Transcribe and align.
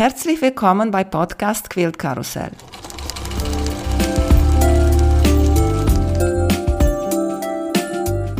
Herzlich 0.00 0.40
willkommen 0.40 0.90
bei 0.90 1.04
Podcast 1.04 1.68
Quilt 1.68 1.98
Karussell. 1.98 2.52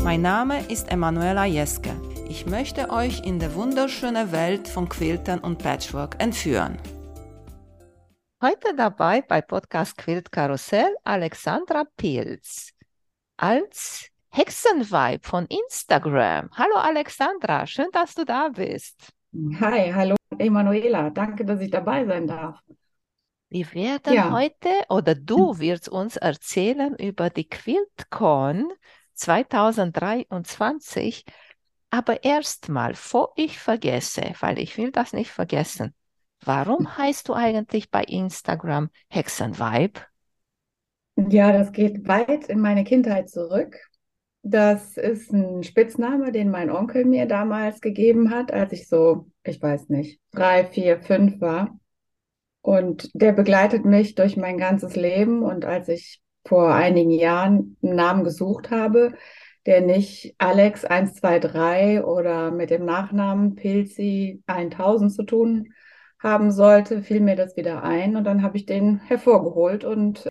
Mein 0.02 0.22
Name 0.22 0.64
ist 0.70 0.90
Emanuela 0.90 1.44
Jeske. 1.44 1.90
Ich 2.30 2.46
möchte 2.46 2.88
euch 2.88 3.26
in 3.26 3.38
die 3.38 3.54
wunderschöne 3.54 4.32
Welt 4.32 4.68
von 4.68 4.88
Quiltern 4.88 5.40
und 5.40 5.58
Patchwork 5.58 6.16
entführen. 6.18 6.78
Heute 8.40 8.74
dabei 8.74 9.20
bei 9.20 9.42
Podcast 9.42 9.98
Quilt 9.98 10.32
Karussell 10.32 10.96
Alexandra 11.04 11.84
Pilz 11.98 12.70
als 13.36 14.08
Hexenweib 14.30 15.26
von 15.26 15.44
Instagram. 15.44 16.48
Hallo 16.54 16.76
Alexandra, 16.76 17.66
schön, 17.66 17.88
dass 17.92 18.14
du 18.14 18.24
da 18.24 18.48
bist. 18.48 19.12
Hi, 19.32 19.92
hallo 19.92 20.16
Emanuela, 20.38 21.10
danke, 21.10 21.44
dass 21.44 21.60
ich 21.60 21.70
dabei 21.70 22.04
sein 22.04 22.26
darf. 22.26 22.58
Wir 23.48 23.72
werden 23.74 24.12
ja. 24.12 24.32
heute 24.32 24.68
oder 24.88 25.14
du 25.14 25.60
wirst 25.60 25.88
uns 25.88 26.16
erzählen 26.16 26.96
über 26.96 27.30
die 27.30 27.48
QuiltCon 27.48 28.72
2023. 29.14 31.24
Aber 31.90 32.24
erstmal, 32.24 32.90
bevor 32.90 33.32
ich 33.36 33.60
vergesse, 33.60 34.32
weil 34.40 34.58
ich 34.58 34.76
will 34.76 34.90
das 34.90 35.12
nicht 35.12 35.30
vergessen, 35.30 35.94
warum 36.44 36.84
heißt 36.98 37.28
du 37.28 37.34
eigentlich 37.34 37.88
bei 37.90 38.02
Instagram 38.02 38.90
Hexenweib? 39.08 40.04
Ja, 41.16 41.52
das 41.52 41.70
geht 41.70 42.08
weit 42.08 42.48
in 42.48 42.58
meine 42.60 42.82
Kindheit 42.82 43.30
zurück. 43.30 43.76
Das 44.42 44.96
ist 44.96 45.32
ein 45.32 45.62
Spitzname, 45.62 46.32
den 46.32 46.50
mein 46.50 46.70
Onkel 46.70 47.04
mir 47.04 47.26
damals 47.26 47.80
gegeben 47.80 48.30
hat, 48.30 48.52
als 48.52 48.72
ich 48.72 48.88
so, 48.88 49.26
ich 49.44 49.60
weiß 49.60 49.90
nicht, 49.90 50.20
drei, 50.32 50.64
vier, 50.64 51.00
fünf 51.00 51.40
war. 51.40 51.78
Und 52.62 53.10
der 53.14 53.32
begleitet 53.32 53.84
mich 53.84 54.14
durch 54.14 54.36
mein 54.36 54.56
ganzes 54.58 54.96
Leben. 54.96 55.42
Und 55.42 55.64
als 55.64 55.88
ich 55.88 56.22
vor 56.46 56.74
einigen 56.74 57.10
Jahren 57.10 57.76
einen 57.82 57.96
Namen 57.96 58.24
gesucht 58.24 58.70
habe, 58.70 59.14
der 59.66 59.82
nicht 59.82 60.34
Alex 60.38 60.84
123 60.84 62.02
oder 62.04 62.50
mit 62.50 62.70
dem 62.70 62.84
Nachnamen 62.84 63.56
Pilzi 63.56 64.42
1000 64.46 65.12
zu 65.12 65.22
tun 65.24 65.74
haben 66.18 66.50
sollte, 66.50 67.02
fiel 67.02 67.20
mir 67.20 67.36
das 67.36 67.56
wieder 67.56 67.82
ein 67.82 68.16
und 68.16 68.24
dann 68.24 68.42
habe 68.42 68.56
ich 68.56 68.66
den 68.66 68.98
hervorgeholt 69.00 69.84
und 69.84 70.28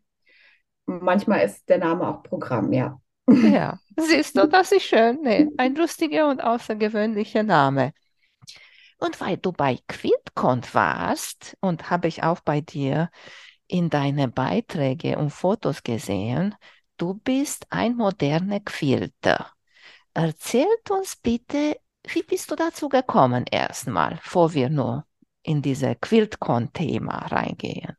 manchmal 0.85 1.45
ist 1.45 1.69
der 1.69 1.79
Name 1.79 2.07
auch 2.07 2.23
Programm, 2.23 2.73
ja. 2.73 2.99
Ja, 3.29 3.79
siehst 3.97 4.37
du, 4.37 4.47
das 4.47 4.71
ist 4.71 4.83
schön. 4.83 5.19
Nee, 5.21 5.47
ein 5.57 5.75
lustiger 5.75 6.29
und 6.29 6.41
außergewöhnlicher 6.41 7.43
Name. 7.43 7.93
Und 8.99 9.21
weil 9.21 9.37
du 9.37 9.51
bei 9.51 9.79
QuiltCon 9.87 10.61
warst 10.73 11.57
und 11.61 11.89
habe 11.89 12.07
ich 12.07 12.23
auch 12.23 12.41
bei 12.41 12.61
dir 12.61 13.09
in 13.67 13.89
deine 13.89 14.27
Beiträge 14.27 15.17
und 15.17 15.29
Fotos 15.29 15.83
gesehen, 15.83 16.55
du 16.97 17.13
bist 17.13 17.67
ein 17.69 17.95
moderner 17.95 18.59
Quilter. 18.59 19.53
Erzählt 20.13 20.91
uns 20.91 21.15
bitte, 21.15 21.79
wie 22.07 22.23
bist 22.23 22.51
du 22.51 22.55
dazu 22.55 22.89
gekommen 22.89 23.45
erstmal, 23.49 24.15
bevor 24.23 24.53
wir 24.53 24.69
nur 24.69 25.05
in 25.43 25.61
diese 25.61 25.95
QuiltCon-Thema 25.95 27.27
reingehen? 27.27 27.98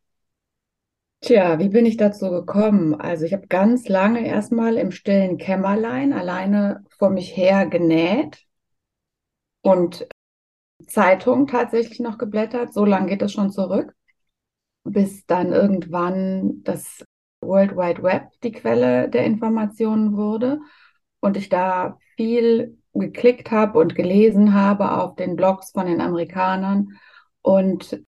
Tja, 1.22 1.58
wie 1.58 1.68
bin 1.68 1.84
ich 1.86 1.96
dazu 1.98 2.30
gekommen? 2.30 2.94
Also 2.94 3.24
ich 3.26 3.32
habe 3.34 3.46
ganz 3.46 3.88
lange 3.88 4.26
erstmal 4.26 4.76
im 4.76 4.90
stillen 4.90 5.36
Kämmerlein 5.38 6.12
alleine 6.12 6.84
vor 6.98 7.10
mich 7.10 7.36
her 7.36 7.66
genäht 7.66 8.46
und 9.62 10.08
Zeitung 10.86 11.46
tatsächlich 11.46 12.00
noch 12.00 12.18
geblättert. 12.18 12.72
So 12.74 12.84
lange 12.84 13.08
geht 13.08 13.22
es 13.22 13.32
schon 13.32 13.50
zurück, 13.52 13.94
bis 14.84 15.26
dann 15.26 15.52
irgendwann 15.52 16.62
das 16.64 17.04
World 17.42 17.76
Wide 17.76 18.02
Web 18.02 18.30
die 18.42 18.52
Quelle 18.52 19.08
der 19.10 19.24
Informationen 19.24 20.16
wurde 20.16 20.60
und 21.20 21.36
ich 21.36 21.48
da 21.48 21.98
viel 22.16 22.78
geklickt 22.94 23.50
habe 23.50 23.78
und 23.78 23.94
gelesen 23.94 24.54
habe 24.54 24.92
auf 24.92 25.16
den 25.16 25.36
Blogs 25.36 25.72
von 25.72 25.86
den 25.86 26.00
Amerikanern 26.00 26.98
und 27.42 28.02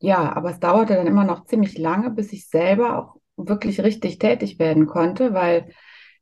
ja, 0.00 0.34
aber 0.36 0.50
es 0.50 0.60
dauerte 0.60 0.94
dann 0.94 1.06
immer 1.06 1.24
noch 1.24 1.44
ziemlich 1.44 1.76
lange, 1.78 2.10
bis 2.10 2.32
ich 2.32 2.48
selber 2.48 2.98
auch 2.98 3.20
wirklich 3.36 3.80
richtig 3.80 4.18
tätig 4.18 4.58
werden 4.58 4.86
konnte, 4.86 5.34
weil 5.34 5.68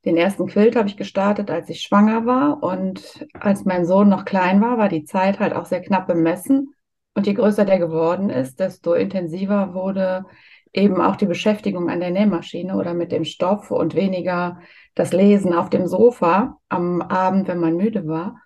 den 0.05 0.17
ersten 0.17 0.47
Quilt 0.47 0.77
habe 0.77 0.89
ich 0.89 0.97
gestartet, 0.97 1.51
als 1.51 1.69
ich 1.69 1.83
schwanger 1.83 2.27
war 2.27 2.63
und 2.63 3.27
als 3.35 3.65
mein 3.65 3.85
Sohn 3.85 4.09
noch 4.09 4.25
klein 4.25 4.61
war, 4.61 4.79
war 4.79 4.89
die 4.89 5.05
Zeit 5.05 5.41
halt 5.41 5.53
auch 5.53 5.67
sehr 5.67 5.83
knapp 5.83 6.07
bemessen. 6.07 6.75
Und 7.15 7.27
je 7.27 7.35
größer 7.35 7.65
der 7.65 7.79
geworden 7.79 8.31
ist, 8.31 8.61
desto 8.61 8.93
intensiver 8.93 9.75
wurde 9.75 10.27
eben 10.73 11.01
auch 11.01 11.17
die 11.17 11.27
Beschäftigung 11.27 11.89
an 11.89 12.01
der 12.01 12.11
Nähmaschine 12.11 12.77
oder 12.77 12.95
mit 12.95 13.11
dem 13.11 13.25
Stoff 13.25 13.71
und 13.71 13.95
weniger 13.95 14.61
das 14.95 15.13
Lesen 15.13 15.55
auf 15.55 15.71
dem 15.71 15.87
Sofa 15.87 16.59
am 16.69 17.01
Abend, 17.03 17.49
wenn 17.49 17.59
man 17.59 17.77
müde 17.77 18.07
war. 18.07 18.37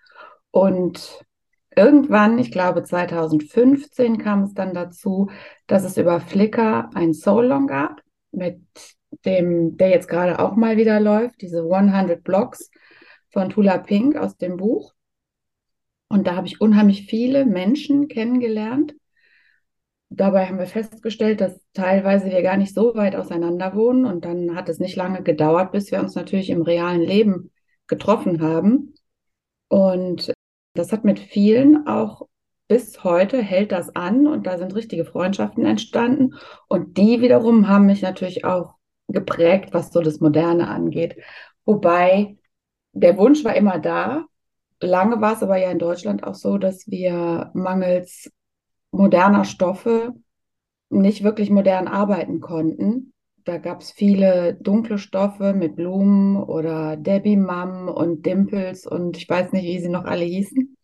Und 0.52 1.24
irgendwann, 1.80 2.38
ich 2.38 2.52
glaube 2.52 2.82
2015, 2.82 4.18
kam 4.18 4.42
es 4.42 4.54
dann 4.54 4.74
dazu, 4.74 5.30
dass 5.66 5.84
es 5.84 5.96
über 5.96 6.20
Flickr 6.20 6.91
ein 6.94 7.14
Soul-Long 7.14 7.66
gab, 7.66 8.02
mit 8.32 8.60
dem, 9.24 9.76
der 9.76 9.88
jetzt 9.88 10.08
gerade 10.08 10.38
auch 10.38 10.56
mal 10.56 10.76
wieder 10.76 11.00
läuft, 11.00 11.40
diese 11.40 11.62
100 11.62 12.22
Blocks 12.22 12.70
von 13.30 13.48
Tula 13.48 13.78
Pink 13.78 14.16
aus 14.16 14.36
dem 14.36 14.56
Buch. 14.58 14.92
Und 16.08 16.26
da 16.26 16.36
habe 16.36 16.46
ich 16.46 16.60
unheimlich 16.60 17.06
viele 17.06 17.46
Menschen 17.46 18.08
kennengelernt. 18.08 18.94
Dabei 20.10 20.46
haben 20.46 20.58
wir 20.58 20.66
festgestellt, 20.66 21.40
dass 21.40 21.60
teilweise 21.72 22.26
wir 22.26 22.42
gar 22.42 22.56
nicht 22.56 22.74
so 22.74 22.94
weit 22.94 23.14
auseinander 23.14 23.74
wohnen. 23.74 24.04
Und 24.04 24.24
dann 24.24 24.54
hat 24.54 24.69
es 24.69 24.80
nicht 24.80 24.96
lange 24.96 25.22
gedauert, 25.22 25.72
bis 25.72 25.90
wir 25.92 26.00
uns 26.00 26.14
natürlich 26.14 26.50
im 26.50 26.62
realen 26.62 27.00
Leben 27.00 27.52
getroffen 27.86 28.42
haben. 28.42 28.94
Und 29.69 30.32
das 30.75 30.92
hat 30.92 31.04
mit 31.04 31.19
vielen 31.19 31.86
auch 31.86 32.28
bis 32.70 33.03
heute 33.03 33.42
hält 33.42 33.72
das 33.72 33.97
an 33.97 34.28
und 34.28 34.47
da 34.47 34.56
sind 34.56 34.76
richtige 34.76 35.04
Freundschaften 35.04 35.66
entstanden. 35.66 36.34
Und 36.69 36.98
die 36.98 37.20
wiederum 37.20 37.66
haben 37.66 37.86
mich 37.86 38.00
natürlich 38.00 38.44
auch 38.44 38.75
geprägt, 39.08 39.70
was 39.72 39.92
so 39.92 40.00
das 40.00 40.20
Moderne 40.20 40.69
angeht. 40.69 41.16
Wobei 41.64 42.36
der 42.92 43.19
Wunsch 43.19 43.44
war 43.44 43.56
immer 43.56 43.81
da. 43.81 44.25
Lange 44.81 45.20
war 45.20 45.32
es 45.32 45.42
aber 45.42 45.56
ja 45.56 45.70
in 45.72 45.81
Deutschland 45.81 46.22
auch 46.22 46.36
so, 46.36 46.58
dass 46.58 46.88
wir 46.88 47.50
mangels 47.54 48.31
moderner 48.92 49.44
Stoffe 49.44 50.14
nicht 50.91 51.25
wirklich 51.25 51.50
modern 51.50 51.88
arbeiten 51.88 52.41
konnten. 52.41 53.12
Da 53.44 53.58
gab 53.58 53.80
es 53.80 53.90
viele 53.90 54.54
dunkle 54.60 54.98
Stoffe 54.98 55.54
mit 55.54 55.76
Blumen 55.76 56.36
oder 56.36 56.96
Debbie 56.96 57.36
Mum 57.36 57.88
und 57.88 58.26
Dimples 58.26 58.86
und 58.86 59.16
ich 59.16 59.28
weiß 59.28 59.52
nicht, 59.52 59.64
wie 59.64 59.80
sie 59.80 59.88
noch 59.88 60.04
alle 60.04 60.24
hießen. 60.24 60.76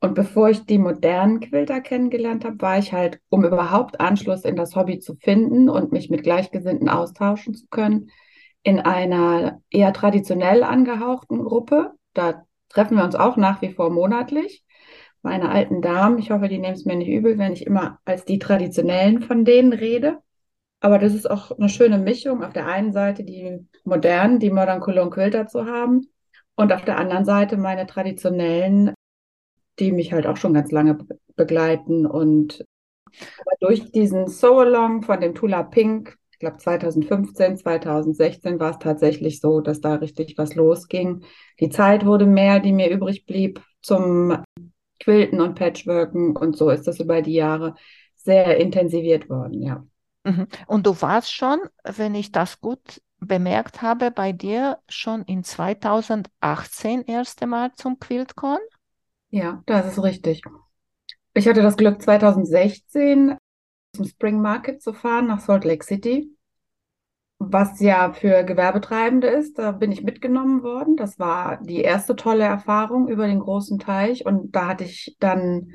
Und 0.00 0.14
bevor 0.14 0.50
ich 0.50 0.64
die 0.64 0.78
modernen 0.78 1.40
Quilter 1.40 1.80
kennengelernt 1.80 2.44
habe, 2.44 2.60
war 2.60 2.78
ich 2.78 2.92
halt, 2.92 3.20
um 3.30 3.44
überhaupt 3.44 4.00
Anschluss 4.00 4.44
in 4.44 4.54
das 4.54 4.76
Hobby 4.76 4.98
zu 4.98 5.16
finden 5.16 5.68
und 5.68 5.90
mich 5.90 6.10
mit 6.10 6.22
Gleichgesinnten 6.22 6.88
austauschen 6.88 7.54
zu 7.54 7.66
können, 7.68 8.10
in 8.62 8.78
einer 8.78 9.60
eher 9.70 9.92
traditionell 9.92 10.62
angehauchten 10.62 11.42
Gruppe. 11.42 11.92
Da 12.12 12.44
treffen 12.68 12.96
wir 12.96 13.04
uns 13.04 13.14
auch 13.14 13.36
nach 13.36 13.62
wie 13.62 13.72
vor 13.72 13.90
monatlich. 13.90 14.62
Meine 15.22 15.48
alten 15.50 15.82
Damen, 15.82 16.18
ich 16.18 16.30
hoffe, 16.30 16.48
die 16.48 16.58
nehmen 16.58 16.74
es 16.74 16.84
mir 16.84 16.96
nicht 16.96 17.08
übel, 17.08 17.38
wenn 17.38 17.52
ich 17.52 17.66
immer 17.66 17.98
als 18.04 18.24
die 18.24 18.38
traditionellen 18.38 19.20
von 19.22 19.44
denen 19.44 19.72
rede. 19.72 20.18
Aber 20.80 20.98
das 20.98 21.14
ist 21.14 21.28
auch 21.28 21.50
eine 21.58 21.68
schöne 21.68 21.98
Mischung, 21.98 22.44
auf 22.44 22.52
der 22.52 22.66
einen 22.66 22.92
Seite 22.92 23.24
die 23.24 23.66
modernen, 23.84 24.38
die 24.38 24.50
Modern 24.50 24.80
Cologne 24.80 25.10
Quilter 25.10 25.46
zu 25.46 25.66
haben 25.66 26.08
und 26.54 26.72
auf 26.72 26.84
der 26.84 26.98
anderen 26.98 27.24
Seite 27.24 27.56
meine 27.56 27.86
traditionellen, 27.86 28.94
die 29.78 29.92
mich 29.92 30.12
halt 30.12 30.26
auch 30.26 30.36
schon 30.36 30.54
ganz 30.54 30.70
lange 30.70 30.98
begleiten. 31.36 32.06
Und 32.06 32.64
durch 33.60 33.90
diesen 33.90 34.28
So-Along 34.28 35.02
von 35.02 35.20
dem 35.20 35.34
Tula 35.34 35.64
Pink, 35.64 36.16
ich 36.32 36.38
glaube 36.38 36.58
2015, 36.58 37.56
2016 37.56 38.60
war 38.60 38.72
es 38.72 38.78
tatsächlich 38.78 39.40
so, 39.40 39.60
dass 39.60 39.80
da 39.80 39.94
richtig 39.96 40.38
was 40.38 40.54
losging. 40.54 41.24
Die 41.58 41.70
Zeit 41.70 42.06
wurde 42.06 42.26
mehr, 42.26 42.60
die 42.60 42.72
mir 42.72 42.90
übrig 42.90 43.26
blieb 43.26 43.60
zum 43.82 44.44
Quilten 45.00 45.40
und 45.40 45.54
Patchworken 45.54 46.36
und 46.36 46.56
so 46.56 46.70
ist 46.70 46.86
das 46.86 47.00
über 47.00 47.22
die 47.22 47.34
Jahre 47.34 47.74
sehr 48.16 48.58
intensiviert 48.58 49.28
worden, 49.28 49.62
ja. 49.62 49.84
Mhm. 50.28 50.46
Und 50.66 50.86
du 50.86 51.00
warst 51.00 51.32
schon, 51.32 51.60
wenn 51.84 52.14
ich 52.14 52.32
das 52.32 52.60
gut 52.60 53.00
bemerkt 53.18 53.82
habe, 53.82 54.10
bei 54.10 54.32
dir 54.32 54.78
schon 54.88 55.22
in 55.22 55.42
2018 55.42 57.02
erste 57.04 57.46
Mal 57.46 57.72
zum 57.74 57.98
QuiltCon? 57.98 58.58
Ja, 59.30 59.62
das 59.66 59.86
ist 59.86 60.02
richtig. 60.02 60.42
Ich 61.34 61.48
hatte 61.48 61.62
das 61.62 61.76
Glück, 61.76 62.02
2016 62.02 63.36
zum 63.94 64.04
Spring 64.04 64.40
Market 64.40 64.82
zu 64.82 64.92
fahren 64.92 65.26
nach 65.26 65.40
Salt 65.40 65.64
Lake 65.64 65.84
City, 65.84 66.30
was 67.38 67.80
ja 67.80 68.12
für 68.12 68.44
Gewerbetreibende 68.44 69.28
ist. 69.28 69.58
Da 69.58 69.72
bin 69.72 69.92
ich 69.92 70.02
mitgenommen 70.02 70.62
worden. 70.62 70.96
Das 70.96 71.18
war 71.18 71.58
die 71.62 71.80
erste 71.80 72.16
tolle 72.16 72.44
Erfahrung 72.44 73.08
über 73.08 73.26
den 73.26 73.40
großen 73.40 73.78
Teich 73.78 74.26
und 74.26 74.54
da 74.54 74.68
hatte 74.68 74.84
ich 74.84 75.16
dann 75.20 75.72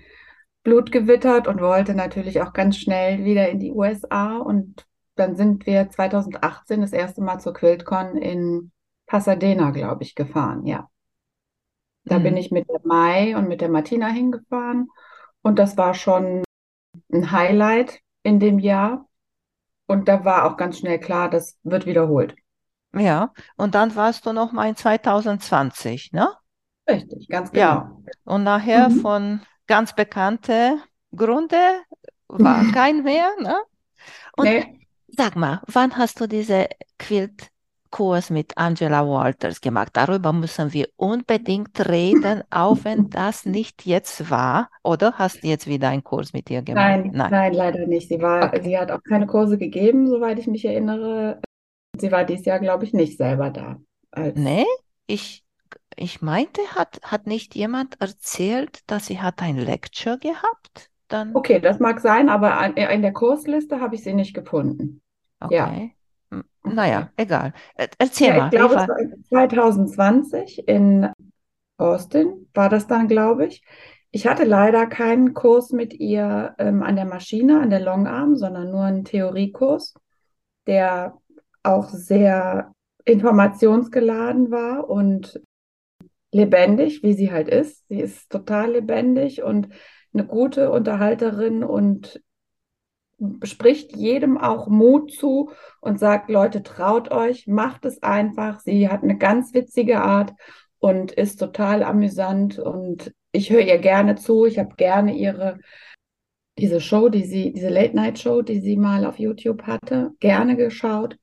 Blut 0.64 0.92
gewittert 0.92 1.48
und 1.48 1.62
wollte 1.62 1.94
natürlich 1.96 2.42
auch 2.42 2.54
ganz 2.54 2.78
schnell 2.78 3.24
wieder 3.26 3.50
in 3.50 3.60
die 3.60 3.72
USA. 3.72 4.38
Und 4.38 4.86
dann 5.16 5.36
sind 5.36 5.66
wir 5.66 5.90
2018 5.90 6.82
das 6.82 6.94
erste 6.94 7.22
Mal 7.22 7.40
zur 7.40 7.54
QuiltCon 7.54 8.18
in 8.18 8.72
Pasadena, 9.08 9.72
glaube 9.72 10.04
ich, 10.04 10.16
gefahren. 10.16 10.66
Ja. 10.66 10.90
Da 12.06 12.20
bin 12.20 12.36
Mhm. 12.36 12.38
ich 12.38 12.52
mit 12.52 12.70
der 12.70 12.80
Mai 12.84 13.36
und 13.38 13.48
mit 13.48 13.62
der 13.62 13.70
Martina 13.70 14.08
hingefahren. 14.08 14.90
Und 15.42 15.60
das 15.60 15.78
war 15.78 15.94
schon 15.94 16.44
ein 17.14 17.32
Highlight 17.32 18.02
in 18.24 18.40
dem 18.40 18.60
Jahr. 18.60 19.08
Und 19.88 20.08
da 20.10 20.26
war 20.26 20.46
auch 20.46 20.58
ganz 20.58 20.80
schnell 20.80 21.00
klar, 21.00 21.30
das 21.30 21.60
wird 21.64 21.86
wiederholt. 21.86 22.36
Ja, 22.96 23.34
und 23.56 23.76
dann 23.76 23.96
warst 23.96 24.26
du 24.26 24.34
noch 24.34 24.52
mal 24.52 24.68
in 24.70 24.76
2020, 24.76 26.12
ne? 26.12 26.28
Richtig, 26.90 27.28
ganz 27.30 27.52
Ja, 27.52 27.92
genau. 27.92 28.04
und 28.26 28.44
nachher 28.44 28.90
Mhm. 28.90 29.02
von 29.02 29.42
ganz 29.68 29.94
bekannte 29.96 30.80
Gründe 31.16 31.58
war 32.28 32.66
kein 32.72 33.04
mehr, 33.04 33.30
ne? 33.42 33.56
Und 34.38 34.56
Nee, 34.56 34.88
sag 35.08 35.36
mal, 35.36 35.62
wann 35.68 35.98
hast 35.98 36.20
du 36.22 36.28
diese 36.28 36.68
Quilt-Kurs 37.00 38.30
mit 38.32 38.58
Angela 38.58 39.08
Walters 39.08 39.62
gemacht? 39.62 39.92
Darüber 39.94 40.34
müssen 40.34 40.74
wir 40.74 40.90
unbedingt 40.98 41.88
reden, 41.90 42.44
auch 42.52 42.84
wenn 42.84 43.10
das 43.10 43.46
nicht 43.46 43.86
jetzt 43.86 44.30
war. 44.30 44.70
Oder 44.84 45.14
hast 45.18 45.44
du 45.44 45.48
jetzt 45.48 45.68
wieder 45.68 45.90
einen 45.90 46.04
Kurs 46.04 46.34
mit 46.34 46.50
ihr 46.50 46.62
gemacht? 46.64 47.00
nein, 47.02 47.12
Nein. 47.12 47.32
nein, 47.32 47.54
leider 47.54 47.86
nicht. 47.88 48.10
Sie 48.10 48.22
war, 48.22 48.54
Okay. 48.54 48.62
sie 48.62 48.78
hat 48.78 48.92
auch 48.92 49.04
keine 49.04 49.28
Kurse 49.28 49.58
gegeben, 49.58 50.08
soweit 50.08 50.40
ich 50.40 50.48
mich 50.48 50.66
erinnere. 50.66 51.42
Sie 52.00 52.12
war 52.12 52.26
dieses 52.26 52.46
Jahr, 52.46 52.60
glaube 52.60 52.86
ich, 52.86 52.94
nicht 52.94 53.18
selber 53.18 53.50
da. 53.52 53.82
Als, 54.12 54.36
Nee, 54.36 54.66
ich, 55.08 55.44
ich 55.98 56.22
meinte, 56.22 56.62
hat, 56.76 57.00
hat 57.04 57.28
nicht 57.28 57.56
jemand 57.56 58.00
erzählt, 58.02 58.82
dass 58.90 59.08
sie 59.08 59.22
hat 59.22 59.42
ein 59.42 59.58
Lecture 59.58 60.18
gehabt? 60.20 60.92
Dann, 61.08 61.44
okay, 61.46 61.60
das 61.60 61.80
mag 61.80 62.00
sein, 62.00 62.30
aber 62.30 62.58
an- 62.58 62.76
in 62.78 63.02
der 63.02 63.14
Kursliste 63.14 63.80
habe 63.80 63.96
ich 63.96 64.04
sie 64.04 64.14
nicht 64.14 64.34
gefunden. 64.34 65.02
Ja, 65.48 65.68
okay. 65.68 65.96
Okay. 66.64 66.76
Naja, 66.76 67.12
egal. 67.18 67.54
Erzähl 68.00 68.32
Ja, 68.32 68.38
ich 68.38 68.50
mal, 68.50 68.54
wie 68.58 68.66
glaube, 68.66 68.76
es 68.76 68.88
war? 68.88 68.90
war 68.90 68.96
2020 69.30 70.68
in 70.68 71.10
Austin, 71.78 72.50
war 72.54 72.70
das 72.70 72.88
dann, 72.88 73.08
glaube 73.08 73.48
ich. 73.48 73.64
Ich 74.12 74.28
hatte 74.28 74.44
leider 74.46 74.88
keinen 74.88 75.34
Kurs 75.34 75.72
mit 75.72 75.94
ihr 75.94 76.56
ähm, 76.60 76.84
an 76.84 76.96
der 76.96 77.06
Maschine, 77.06 77.62
an 77.62 77.70
der 77.70 77.82
Longarm, 77.82 78.36
sondern 78.38 78.72
nur 78.72 78.84
einen 78.84 79.06
Theoriekurs, 79.06 79.96
der 80.68 81.18
auch 81.64 81.90
sehr 81.90 82.74
informationsgeladen 83.06 84.52
war 84.52 84.90
und 84.90 85.42
lebendig, 86.34 87.04
wie 87.04 87.14
sie 87.14 87.32
halt 87.32 87.48
ist. 87.48 87.88
Sie 87.88 88.00
ist 88.00 88.30
total 88.30 88.74
lebendig 88.74 89.44
und 89.44 89.70
eine 90.14 90.26
gute 90.26 90.72
Unterhalterin 90.72 91.64
und 91.64 92.22
spricht 93.44 93.96
jedem 93.96 94.38
auch 94.38 94.68
Mut 94.68 95.12
zu 95.12 95.52
und 95.80 96.00
sagt, 96.00 96.30
Leute, 96.30 96.64
traut 96.64 97.12
euch, 97.12 97.48
macht 97.48 97.86
es 97.86 98.04
einfach. 98.04 98.60
Sie 98.60 98.90
hat 98.90 99.04
eine 99.04 99.18
ganz 99.18 99.54
witzige 99.54 100.02
Art 100.02 100.34
und 100.80 101.12
ist 101.12 101.38
total 101.38 101.84
amüsant 101.84 102.60
und 102.60 103.14
ich 103.32 103.50
höre 103.50 103.62
ihr 103.62 103.78
gerne 103.78 104.16
zu. 104.16 104.46
Ich 104.46 104.60
habe 104.60 104.76
gerne 104.76 105.16
ihre 105.16 105.60
diese 106.58 106.82
Show, 106.82 107.10
die 107.10 107.24
sie, 107.24 107.52
diese 107.52 107.70
Late-Night-Show, 107.70 108.44
die 108.44 108.60
sie 108.60 108.78
mal 108.78 109.06
auf 109.06 109.18
YouTube 109.18 109.64
hatte, 109.64 110.12
gerne 110.20 110.56
geschaut. 110.56 111.18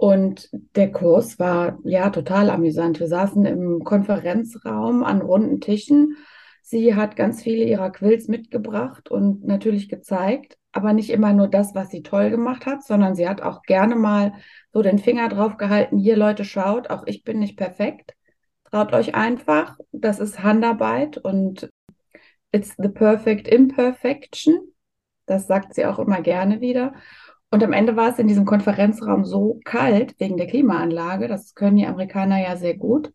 Und 0.00 0.48
der 0.76 0.90
Kurs 0.92 1.38
war 1.38 1.78
ja 1.84 2.08
total 2.08 2.48
amüsant. 2.48 3.00
Wir 3.00 3.06
saßen 3.06 3.44
im 3.44 3.84
Konferenzraum 3.84 5.04
an 5.04 5.20
runden 5.20 5.60
Tischen. 5.60 6.16
Sie 6.62 6.94
hat 6.94 7.16
ganz 7.16 7.42
viele 7.42 7.64
ihrer 7.64 7.90
Quills 7.90 8.26
mitgebracht 8.26 9.10
und 9.10 9.44
natürlich 9.44 9.90
gezeigt, 9.90 10.56
aber 10.72 10.94
nicht 10.94 11.10
immer 11.10 11.34
nur 11.34 11.48
das, 11.48 11.74
was 11.74 11.90
sie 11.90 12.00
toll 12.02 12.30
gemacht 12.30 12.64
hat, 12.64 12.82
sondern 12.82 13.14
sie 13.14 13.28
hat 13.28 13.42
auch 13.42 13.60
gerne 13.60 13.94
mal 13.94 14.32
so 14.72 14.80
den 14.80 14.98
Finger 14.98 15.28
drauf 15.28 15.58
gehalten, 15.58 15.98
hier 15.98 16.16
Leute, 16.16 16.46
schaut, 16.46 16.88
auch 16.88 17.02
ich 17.04 17.22
bin 17.22 17.38
nicht 17.38 17.58
perfekt. 17.58 18.14
Traut 18.70 18.94
euch 18.94 19.14
einfach, 19.14 19.76
das 19.92 20.18
ist 20.18 20.42
Handarbeit 20.42 21.18
und 21.18 21.68
it's 22.52 22.74
the 22.78 22.88
perfect 22.88 23.46
imperfection. 23.46 24.60
Das 25.26 25.46
sagt 25.46 25.74
sie 25.74 25.84
auch 25.84 25.98
immer 25.98 26.22
gerne 26.22 26.62
wieder. 26.62 26.94
Und 27.50 27.64
am 27.64 27.72
Ende 27.72 27.96
war 27.96 28.10
es 28.10 28.18
in 28.18 28.28
diesem 28.28 28.44
Konferenzraum 28.44 29.24
so 29.24 29.58
kalt 29.64 30.14
wegen 30.20 30.36
der 30.36 30.46
Klimaanlage, 30.46 31.26
das 31.26 31.54
können 31.54 31.76
die 31.76 31.86
Amerikaner 31.86 32.40
ja 32.40 32.56
sehr 32.56 32.76
gut, 32.76 33.12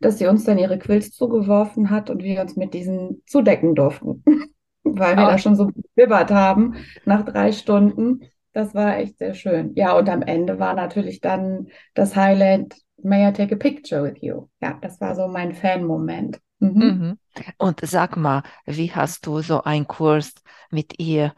dass 0.00 0.18
sie 0.18 0.28
uns 0.28 0.44
dann 0.44 0.58
ihre 0.58 0.78
Quills 0.78 1.10
zugeworfen 1.10 1.90
hat 1.90 2.08
und 2.08 2.22
wir 2.22 2.40
uns 2.40 2.54
mit 2.56 2.74
diesen 2.74 3.22
zudecken 3.26 3.74
durften, 3.74 4.22
weil 4.84 5.16
wir 5.16 5.24
Oh, 5.24 5.30
da 5.30 5.38
schon 5.38 5.56
so 5.56 5.66
gebibbert 5.66 6.30
haben 6.30 6.76
nach 7.04 7.24
drei 7.24 7.50
Stunden. 7.50 8.20
Das 8.52 8.74
war 8.74 8.98
echt 8.98 9.18
sehr 9.18 9.34
schön. 9.34 9.72
Ja, 9.74 9.96
und 9.96 10.08
am 10.08 10.22
Ende 10.22 10.60
war 10.60 10.74
natürlich 10.74 11.20
dann 11.20 11.68
das 11.94 12.14
Highlight, 12.14 12.76
May 13.04 13.26
I 13.28 13.32
take 13.32 13.52
a 13.52 13.58
picture 13.58 14.02
with 14.04 14.22
you? 14.22 14.48
Ja, 14.60 14.78
das 14.80 15.00
war 15.00 15.16
so 15.16 15.26
mein 15.26 15.54
Fan-Moment. 15.54 16.40
Mhm. 16.60 16.70
mhm. 16.70 17.18
Und 17.58 17.80
sag 17.82 18.16
mal, 18.16 18.42
wie 18.66 18.92
hast 18.92 19.26
du 19.26 19.40
so 19.40 19.62
einen 19.64 19.88
Kurs 19.88 20.34
mit 20.70 21.00
ihr 21.00 21.34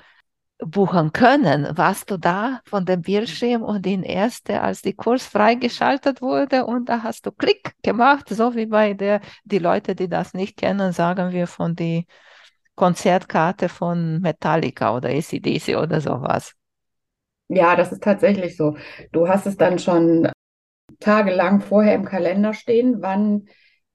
buchen 0.67 1.13
können? 1.13 1.69
Warst 1.77 2.11
du 2.11 2.17
da 2.19 2.61
von 2.67 2.85
dem 2.87 3.03
Bildschirm 3.03 3.63
und 3.63 3.87
in 3.87 4.03
erste, 4.03 4.61
als 4.63 4.83
die 4.83 4.95
Kurs 4.95 5.27
freigeschaltet 5.27 6.23
wurde 6.23 6.67
und 6.67 6.89
da 6.89 7.03
hast 7.03 7.27
du 7.27 7.33
Klick 7.33 7.75
gemacht, 7.83 8.29
so 8.31 8.55
wie 8.55 8.67
bei 8.67 8.95
der, 8.95 9.21
die 9.45 9.59
Leute, 9.59 9.95
die 9.95 10.09
das 10.09 10.35
nicht 10.35 10.57
kennen, 10.57 10.93
sagen 10.93 11.33
wir 11.33 11.47
von 11.47 11.77
die 11.77 12.07
Konzertkarte 12.77 13.69
von 13.69 14.21
Metallica 14.21 14.97
oder 14.97 15.11
AC/DC 15.11 15.77
oder 15.77 16.01
sowas. 16.01 16.55
Ja, 17.49 17.77
das 17.77 17.93
ist 17.93 18.03
tatsächlich 18.03 18.57
so. 18.57 18.77
Du 19.13 19.29
hast 19.29 19.47
es 19.47 19.57
dann 19.57 19.79
schon 19.79 20.29
tagelang 21.01 21.61
vorher 21.61 21.95
im 21.95 22.05
Kalender 22.05 22.55
stehen, 22.55 23.03
wann 23.03 23.49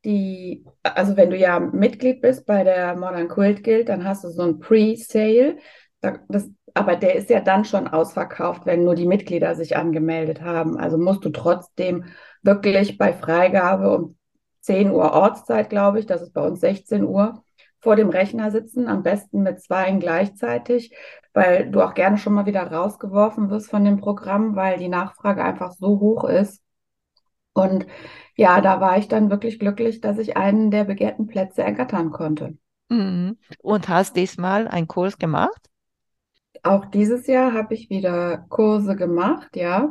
die, 0.05 0.65
also 0.83 1.17
wenn 1.17 1.31
du 1.31 1.37
ja 1.37 1.59
Mitglied 1.59 2.21
bist 2.21 2.45
bei 2.45 2.63
der 2.63 2.95
Modern 2.95 3.29
Quilt 3.29 3.63
Guild, 3.63 3.89
dann 3.89 4.05
hast 4.05 4.23
du 4.25 4.29
so 4.29 4.43
ein 4.43 4.59
Pre-Sale. 4.59 5.57
Da- 6.01 6.19
Das, 6.29 6.49
aber 6.73 6.95
der 6.95 7.15
ist 7.15 7.29
ja 7.29 7.39
dann 7.39 7.65
schon 7.65 7.87
ausverkauft, 7.87 8.65
wenn 8.65 8.83
nur 8.83 8.95
die 8.95 9.07
Mitglieder 9.07 9.55
sich 9.55 9.77
angemeldet 9.77 10.41
haben. 10.41 10.77
Also 10.77 10.97
musst 10.97 11.23
du 11.25 11.29
trotzdem 11.29 12.05
wirklich 12.41 12.97
bei 12.97 13.13
Freigabe 13.13 13.95
um 13.95 14.17
10 14.61 14.91
Uhr 14.91 15.13
Ortszeit, 15.13 15.69
glaube 15.69 15.99
ich, 15.99 16.05
das 16.05 16.21
ist 16.21 16.33
bei 16.33 16.41
uns 16.41 16.59
16 16.59 17.03
Uhr, 17.03 17.43
vor 17.79 17.95
dem 17.95 18.09
Rechner 18.09 18.51
sitzen, 18.51 18.87
am 18.87 19.03
besten 19.03 19.41
mit 19.41 19.61
zweien 19.61 19.99
gleichzeitig, 19.99 20.93
weil 21.33 21.71
du 21.71 21.81
auch 21.81 21.93
gerne 21.93 22.17
schon 22.17 22.33
mal 22.33 22.45
wieder 22.45 22.69
rausgeworfen 22.69 23.49
wirst 23.49 23.69
von 23.69 23.85
dem 23.85 24.01
Programm, 24.01 24.55
weil 24.55 24.77
die 24.77 24.89
Nachfrage 24.89 25.43
einfach 25.43 25.71
so 25.71 25.99
hoch 25.99 26.25
ist. 26.25 26.61
Und 27.53 27.87
ja, 28.35 28.61
da 28.61 28.79
war 28.81 28.97
ich 28.97 29.07
dann 29.07 29.29
wirklich 29.29 29.59
glücklich, 29.59 30.01
dass 30.01 30.17
ich 30.17 30.37
einen 30.37 30.71
der 30.71 30.83
begehrten 30.83 31.27
Plätze 31.27 31.63
ergattern 31.63 32.11
konnte. 32.11 32.57
Mhm. 32.89 33.37
Und 33.61 33.89
hast 33.89 34.15
diesmal 34.15 34.67
einen 34.67 34.87
Kurs 34.87 35.17
gemacht? 35.17 35.69
Auch 36.63 36.85
dieses 36.85 37.27
Jahr 37.27 37.53
habe 37.53 37.73
ich 37.73 37.89
wieder 37.89 38.45
Kurse 38.49 38.95
gemacht, 38.95 39.55
ja. 39.55 39.89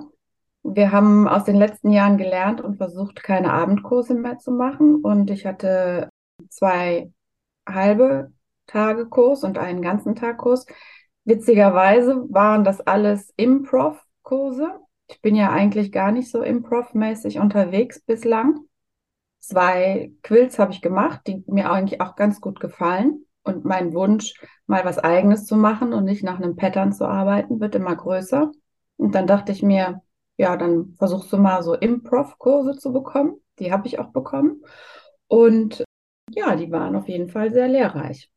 Wir 0.63 0.93
haben 0.93 1.29
aus 1.29 1.45
den 1.45 1.57
letzten 1.57 1.91
Jahren 1.91 2.19
gelernt 2.19 2.61
und 2.61 2.77
versucht, 2.77 3.23
keine 3.23 3.53
Abendkurse 3.53 4.15
mehr 4.15 4.39
zu 4.39 4.51
machen. 4.51 4.97
Und 4.97 5.31
ich 5.31 5.47
hatte 5.47 6.11
zwei 6.51 7.13
halbe 7.67 8.33
Tage 8.67 9.07
Kurs 9.07 9.45
und 9.45 9.59
einen 9.59 9.83
ganzen 9.83 10.15
Tag 10.15 10.39
Kurs. 10.39 10.67
Witzigerweise 11.25 12.27
waren 12.31 12.65
das 12.65 12.81
alles 12.81 13.33
Improv-Kurse. 13.37 14.79
Ich 15.09 15.23
bin 15.23 15.35
ja 15.35 15.51
eigentlich 15.51 15.93
gar 15.93 16.13
nicht 16.13 16.31
so 16.31 16.43
Improv-mäßig 16.43 17.41
unterwegs 17.41 18.01
bislang. 18.01 18.61
Zwei 19.39 20.13
Quills 20.23 20.59
habe 20.59 20.73
ich 20.73 20.83
gemacht, 20.83 21.23
die 21.27 21.45
mir 21.47 21.71
eigentlich 21.71 22.01
auch 22.01 22.17
ganz 22.17 22.41
gut 22.41 22.61
gefallen. 22.61 23.25
Und 23.49 23.65
mein 23.65 23.95
Wunsch, 23.95 24.35
mal 24.67 24.85
was 24.85 24.99
Eigenes 24.99 25.47
zu 25.47 25.57
machen 25.57 25.93
und 25.93 26.05
nicht 26.05 26.23
nach 26.25 26.37
einem 26.39 26.57
Pattern 26.57 26.93
zu 26.93 27.07
arbeiten, 27.07 27.61
wird 27.61 27.75
immer 27.75 27.97
größer. 27.97 28.53
Und 28.97 29.15
dann 29.15 29.27
dachte 29.27 29.53
ich 29.53 29.63
mir, 29.63 30.03
ja, 30.37 30.57
dann 30.57 30.95
versuchst 30.99 31.33
du 31.33 31.39
mal 31.39 31.63
so 31.63 31.75
Improv-Kurse 31.75 32.79
zu 32.79 32.93
bekommen. 32.93 33.37
Die 33.59 33.73
habe 33.73 33.87
ich 33.89 33.99
auch 33.99 34.11
bekommen. 34.13 34.63
Und 35.29 35.85
ja, 36.31 36.57
die 36.57 36.71
waren 36.71 36.97
auf 36.97 37.09
jeden 37.09 37.31
Fall 37.31 37.53
sehr 37.53 37.69
lehrreich. 37.69 38.31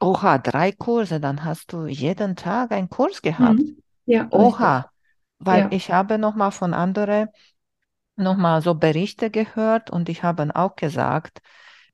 Oha, 0.00 0.38
drei 0.38 0.72
Kurse, 0.72 1.20
dann 1.20 1.44
hast 1.44 1.72
du 1.72 1.86
jeden 1.86 2.36
Tag 2.36 2.72
einen 2.72 2.88
Kurs 2.90 3.22
gehabt. 3.22 3.62
Mhm. 3.62 3.82
Ja, 4.06 4.30
richtig. 4.34 4.56
Oha, 4.56 4.90
weil 5.38 5.66
Ja. 5.66 5.70
ich 5.70 5.90
habe 5.92 6.18
noch 6.18 6.34
mal 6.36 6.50
von 6.52 6.74
anderen 6.74 7.28
noch 8.16 8.36
mal 8.36 8.62
so 8.62 8.74
Berichte 8.74 9.30
gehört 9.30 9.90
und 9.90 10.08
ich 10.08 10.22
habe 10.24 10.54
auch 10.56 10.76
gesagt, 10.76 11.40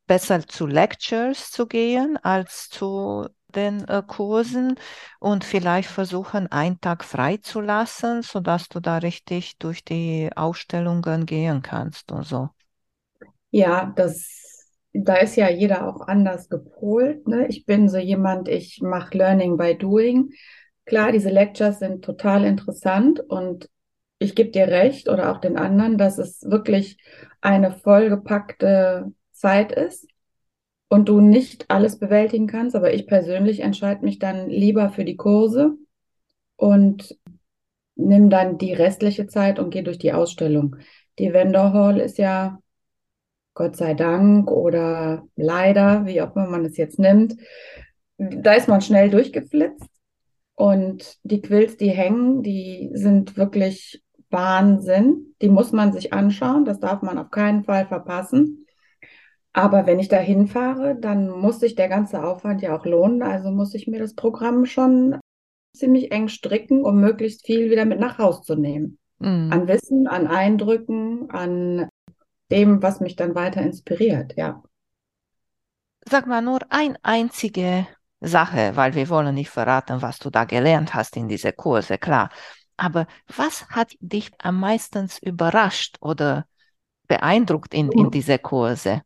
besser 0.06 0.46
zu 0.46 0.66
Lectures 0.66 1.50
zu 1.50 1.66
gehen 1.66 2.16
als 2.23 2.68
zu 2.68 3.26
den 3.54 3.87
äh, 3.88 4.02
Kursen 4.06 4.75
und 5.20 5.44
vielleicht 5.44 5.88
versuchen, 5.88 6.50
einen 6.50 6.80
Tag 6.80 7.04
frei 7.04 7.37
zu 7.37 7.61
lassen, 7.61 8.23
sodass 8.23 8.68
du 8.68 8.80
da 8.80 8.99
richtig 8.99 9.58
durch 9.58 9.84
die 9.84 10.30
Ausstellungen 10.34 11.25
gehen 11.25 11.62
kannst 11.62 12.11
und 12.11 12.25
so. 12.25 12.49
Ja, 13.50 13.92
das 13.94 14.44
da 14.94 15.16
ist 15.16 15.37
ja 15.37 15.50
jeder 15.50 15.88
auch 15.88 16.06
anders 16.06 16.49
gepolt. 16.49 17.26
Ne? 17.26 17.46
Ich 17.49 17.66
bin 17.66 17.88
so 17.88 17.99
jemand, 17.99 18.49
ich 18.49 18.80
mache 18.80 19.18
Learning 19.18 19.56
by 19.56 19.76
Doing. 19.76 20.30
Klar, 20.87 21.12
diese 21.12 21.30
Lectures 21.30 21.80
sind 21.80 22.04
total 22.04 22.44
interessant 22.44 23.20
und 23.20 23.68
ich 24.18 24.37
gebe 24.37 24.50
dir 24.50 24.68
recht 24.68 25.08
oder 25.08 25.32
auch 25.32 25.38
den 25.38 25.56
anderen, 25.58 25.99
dass 25.99 26.18
es 26.18 26.42
wirklich 26.49 27.02
eine 27.40 27.73
vollgepackte 27.73 29.12
Zeit 29.44 29.72
ist 29.72 30.08
und 30.88 31.08
du 31.10 31.20
nicht 31.20 31.70
alles 31.70 31.98
bewältigen 31.98 32.46
kannst. 32.46 32.74
Aber 32.74 32.94
ich 32.94 33.06
persönlich 33.06 33.60
entscheide 33.60 34.02
mich 34.02 34.18
dann 34.18 34.48
lieber 34.48 34.88
für 34.88 35.04
die 35.04 35.16
Kurse 35.16 35.74
und 36.56 37.18
nimm 37.94 38.30
dann 38.30 38.56
die 38.56 38.72
restliche 38.72 39.26
Zeit 39.26 39.58
und 39.58 39.70
gehe 39.70 39.82
durch 39.82 39.98
die 39.98 40.14
Ausstellung. 40.14 40.76
Die 41.18 41.34
Vendor 41.34 41.74
Hall 41.74 42.00
ist 42.00 42.16
ja 42.16 42.58
Gott 43.52 43.76
sei 43.76 43.92
Dank 43.92 44.50
oder 44.50 45.24
leider, 45.36 46.06
wie 46.06 46.22
auch 46.22 46.34
immer 46.34 46.48
man 46.48 46.64
es 46.64 46.78
jetzt 46.78 46.98
nimmt, 46.98 47.36
da 48.16 48.54
ist 48.54 48.68
man 48.68 48.80
schnell 48.80 49.10
durchgeflitzt. 49.10 49.90
Und 50.56 51.18
die 51.22 51.42
Quills, 51.42 51.76
die 51.76 51.90
hängen, 51.90 52.42
die 52.42 52.90
sind 52.94 53.36
wirklich 53.36 54.02
Wahnsinn. 54.30 55.34
Die 55.42 55.48
muss 55.48 55.72
man 55.72 55.92
sich 55.92 56.12
anschauen. 56.12 56.64
Das 56.64 56.80
darf 56.80 57.02
man 57.02 57.18
auf 57.18 57.30
keinen 57.30 57.64
Fall 57.64 57.86
verpassen. 57.86 58.63
Aber 59.54 59.87
wenn 59.87 60.00
ich 60.00 60.08
da 60.08 60.18
hinfahre, 60.18 60.96
dann 60.96 61.28
muss 61.28 61.61
sich 61.61 61.76
der 61.76 61.88
ganze 61.88 62.25
Aufwand 62.25 62.61
ja 62.61 62.76
auch 62.76 62.84
lohnen. 62.84 63.23
Also 63.23 63.50
muss 63.50 63.73
ich 63.75 63.87
mir 63.87 64.00
das 64.00 64.14
Programm 64.14 64.66
schon 64.66 65.20
ziemlich 65.75 66.11
eng 66.11 66.28
stricken, 66.28 66.84
um 66.84 67.00
möglichst 67.00 67.46
viel 67.46 67.70
wieder 67.70 67.84
mit 67.84 68.00
nach 68.00 68.18
Hause 68.18 68.42
zu 68.42 68.56
nehmen. 68.56 68.99
Mhm. 69.20 69.50
An 69.52 69.68
Wissen, 69.68 70.08
an 70.08 70.26
Eindrücken, 70.26 71.30
an 71.30 71.88
dem, 72.50 72.82
was 72.82 73.00
mich 73.00 73.14
dann 73.14 73.37
weiter 73.37 73.62
inspiriert, 73.62 74.34
ja. 74.37 74.62
Sag 76.04 76.26
mal 76.26 76.42
nur 76.42 76.58
eine 76.68 76.96
einzige 77.02 77.87
Sache, 78.20 78.73
weil 78.75 78.94
wir 78.94 79.08
wollen 79.08 79.37
nicht 79.37 79.50
verraten, 79.50 80.02
was 80.02 80.18
du 80.18 80.30
da 80.30 80.44
gelernt 80.44 80.94
hast 80.94 81.16
in 81.16 81.28
diese 81.28 81.52
Kurse, 81.52 81.96
klar. 81.96 82.28
Aber 82.76 83.06
was 83.37 83.68
hat 83.68 83.94
dich 84.00 84.32
am 84.38 84.58
meisten 84.58 85.08
überrascht 85.23 85.96
oder 86.00 86.46
beeindruckt 87.06 87.73
in, 87.73 87.92
in 87.92 88.11
diese 88.11 88.38
Kurse? 88.38 89.02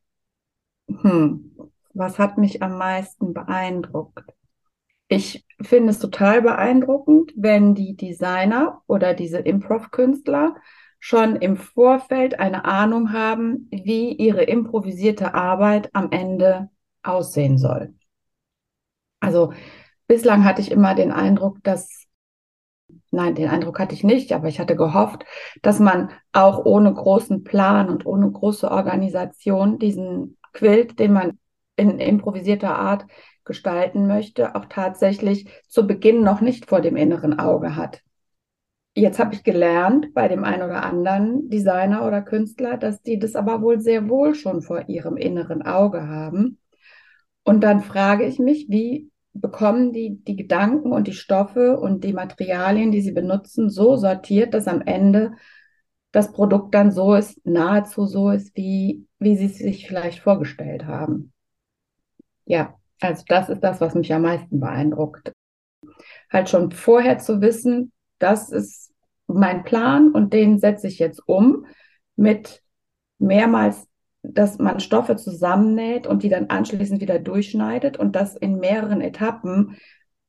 Hm. 0.88 1.52
Was 1.95 2.18
hat 2.18 2.38
mich 2.38 2.62
am 2.62 2.78
meisten 2.78 3.35
beeindruckt? 3.35 4.35
Ich 5.09 5.45
finde 5.61 5.90
es 5.90 5.99
total 5.99 6.42
beeindruckend, 6.42 7.33
wenn 7.37 7.75
die 7.75 7.97
Designer 7.97 8.83
oder 8.87 9.14
diese 9.14 9.38
Improv-Künstler 9.38 10.57
schon 11.00 11.37
im 11.37 11.57
Vorfeld 11.57 12.38
eine 12.38 12.64
Ahnung 12.64 13.12
haben, 13.12 13.68
wie 13.71 14.12
ihre 14.12 14.42
improvisierte 14.42 15.35
Arbeit 15.35 15.90
am 15.95 16.11
Ende 16.11 16.71
aussehen 17.02 17.59
soll. 17.59 17.95
Also 19.21 19.52
bislang 20.07 20.45
hatte 20.45 20.61
ich 20.61 20.71
immer 20.71 20.95
den 20.95 21.12
Eindruck, 21.12 21.62
dass, 21.62 22.07
nein, 23.11 23.35
den 23.35 23.49
Eindruck 23.49 23.78
hatte 23.78 23.95
ich 23.95 24.04
nicht, 24.04 24.33
aber 24.33 24.49
ich 24.49 24.61
hatte 24.61 24.76
gehofft, 24.76 25.25
dass 25.62 25.78
man 25.78 26.11
auch 26.33 26.64
ohne 26.64 26.92
großen 26.92 27.45
Plan 27.45 27.88
und 27.88 28.07
ohne 28.07 28.30
große 28.30 28.71
Organisation 28.71 29.78
diesen 29.78 30.38
Quilt, 30.52 30.99
den 30.99 31.12
man 31.12 31.38
in 31.76 31.99
improvisierter 31.99 32.76
Art 32.76 33.07
gestalten 33.45 34.07
möchte, 34.07 34.55
auch 34.55 34.67
tatsächlich 34.67 35.49
zu 35.69 35.87
Beginn 35.87 36.23
noch 36.23 36.40
nicht 36.40 36.67
vor 36.67 36.81
dem 36.81 36.97
inneren 36.97 37.38
Auge 37.38 37.76
hat. 37.76 38.02
Jetzt 38.95 39.19
habe 39.19 39.35
ich 39.35 39.45
gelernt 39.45 40.12
bei 40.12 40.26
dem 40.28 40.45
einen 40.45 40.62
oder 40.62 40.83
anderen 40.83 41.49
Designer 41.49 42.05
oder 42.07 42.21
Künstler, 42.21 42.76
dass 42.76 43.00
die 43.00 43.19
das 43.19 43.37
aber 43.37 43.62
wohl 43.62 43.81
sehr 43.81 44.09
wohl 44.09 44.35
schon 44.35 44.61
vor 44.61 44.88
ihrem 44.88 45.17
inneren 45.17 45.62
Auge 45.62 46.09
haben. 46.09 46.59
Und 47.45 47.62
dann 47.62 47.81
frage 47.81 48.25
ich 48.26 48.38
mich, 48.38 48.67
wie 48.69 49.11
bekommen 49.33 49.93
die 49.93 50.23
die 50.25 50.37
Gedanken 50.37 50.93
und 50.93 51.07
die 51.07 51.12
Stoffe 51.12 51.78
und 51.78 52.02
die 52.02 52.12
Materialien, 52.12 52.90
die 52.90 53.00
sie 53.00 53.12
benutzen, 53.12 53.71
so 53.71 53.97
sortiert, 53.97 54.52
dass 54.52 54.67
am 54.67 54.83
Ende 54.83 55.33
das 56.12 56.33
Produkt 56.33 56.75
dann 56.75 56.91
so 56.91 57.15
ist, 57.15 57.45
nahezu 57.45 58.07
so 58.07 58.31
ist, 58.31 58.57
wie, 58.57 59.07
wie 59.19 59.37
sie 59.37 59.47
es 59.47 59.59
sich 59.59 59.87
vielleicht 59.87 60.21
vorgestellt 60.21 60.87
haben. 60.87 61.33
Ja, 62.45 62.75
also 63.00 63.25
das 63.29 63.49
ist 63.49 63.61
das, 63.61 63.81
was 63.81 63.95
mich 63.95 64.12
am 64.12 64.23
meisten 64.23 64.59
beeindruckt. 64.61 65.33
Halt 66.31 66.49
schon 66.49 66.71
vorher 66.73 67.19
zu 67.19 67.41
wissen, 67.41 67.93
das 68.19 68.50
ist 68.50 68.93
mein 69.27 69.65
Plan 69.65 70.11
und 70.11 70.33
den 70.33 70.59
setze 70.59 70.88
ich 70.88 70.99
jetzt 70.99 71.23
um 71.27 71.67
mit 72.17 72.62
mehrmals, 73.19 73.87
dass 74.23 74.59
man 74.59 74.81
Stoffe 74.81 75.17
zusammennäht 75.17 76.07
und 76.07 76.23
die 76.23 76.29
dann 76.29 76.47
anschließend 76.47 77.00
wieder 77.00 77.19
durchschneidet 77.19 77.99
und 77.99 78.17
das 78.17 78.37
in 78.37 78.59
mehreren 78.59 79.00
Etappen. 79.00 79.77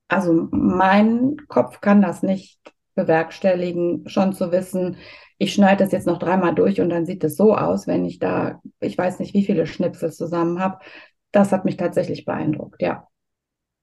Also 0.07 0.47
mein 0.51 1.37
Kopf 1.47 1.81
kann 1.81 2.01
das 2.01 2.21
nicht 2.21 2.59
bewerkstelligen, 2.99 4.07
schon 4.07 4.33
zu 4.33 4.51
wissen, 4.51 4.97
ich 5.37 5.53
schneide 5.53 5.83
das 5.83 5.93
jetzt 5.93 6.05
noch 6.05 6.19
dreimal 6.19 6.53
durch 6.53 6.81
und 6.81 6.89
dann 6.89 7.05
sieht 7.05 7.23
es 7.23 7.37
so 7.37 7.55
aus, 7.55 7.87
wenn 7.87 8.03
ich 8.03 8.19
da, 8.19 8.59
ich 8.81 8.97
weiß 8.97 9.19
nicht, 9.19 9.33
wie 9.33 9.45
viele 9.45 9.65
Schnipsel 9.65 10.11
zusammen 10.11 10.59
habe. 10.59 10.79
Das 11.31 11.51
hat 11.51 11.63
mich 11.63 11.77
tatsächlich 11.77 12.25
beeindruckt, 12.25 12.81
ja. 12.81 13.07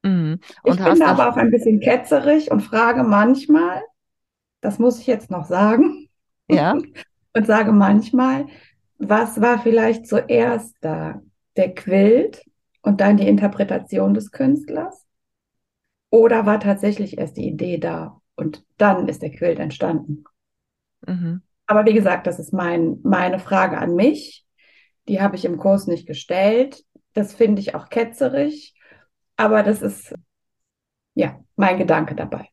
Mhm. 0.02 0.38
ich 0.64 0.76
bin 0.76 0.99
da 1.00 1.06
aber 1.06 1.30
auch 1.30 1.37
ein 1.37 1.50
bisschen 1.50 1.80
ketzerig 1.80 2.50
und 2.50 2.61
frage 2.61 3.02
manchmal, 3.02 3.80
das 4.61 4.78
muss 4.78 5.00
ich 5.00 5.06
jetzt 5.06 5.30
noch 5.30 5.46
sagen. 5.46 6.08
Ja. 6.49 6.76
Und 7.35 7.46
sage 7.46 7.70
manchmal, 7.70 8.46
was 8.96 9.42
war 9.42 9.58
vielleicht 9.58 10.06
zuerst 10.06 10.75
da? 10.80 11.20
Der 11.58 11.75
Quilt 11.75 12.42
und 12.80 13.02
dann 13.02 13.18
die 13.18 13.28
Interpretation 13.28 14.14
des 14.14 14.30
Künstlers? 14.30 15.06
Oder 16.08 16.46
war 16.46 16.61
tatsächlich 16.61 17.18
erst 17.18 17.37
die 17.37 17.46
Idee 17.46 17.76
da 17.76 18.23
und 18.37 18.64
dann 18.76 19.09
ist 19.09 19.23
der 19.23 19.31
Quilt 19.31 19.59
entstanden? 19.59 20.25
Mhm. 21.07 21.43
Aber 21.66 21.85
wie 21.85 21.95
gesagt, 21.95 22.26
das 22.26 22.38
ist 22.38 22.52
mein, 22.52 23.00
meine 23.02 23.38
Frage 23.38 23.78
an 23.78 23.95
mich. 23.95 24.45
Die 25.09 25.21
habe 25.21 25.37
ich 25.37 25.45
im 25.45 25.59
Kurs 25.59 25.87
nicht 25.87 26.07
gestellt. 26.07 26.85
Das 27.12 27.35
finde 27.35 27.61
ich 27.61 27.75
auch 27.75 27.88
ketzerig, 27.88 28.75
aber 29.37 29.62
das 29.62 29.83
ist 29.83 30.14
ja 31.14 31.40
mein 31.57 31.78
Gedanke 31.78 32.14
dabei. 32.14 32.49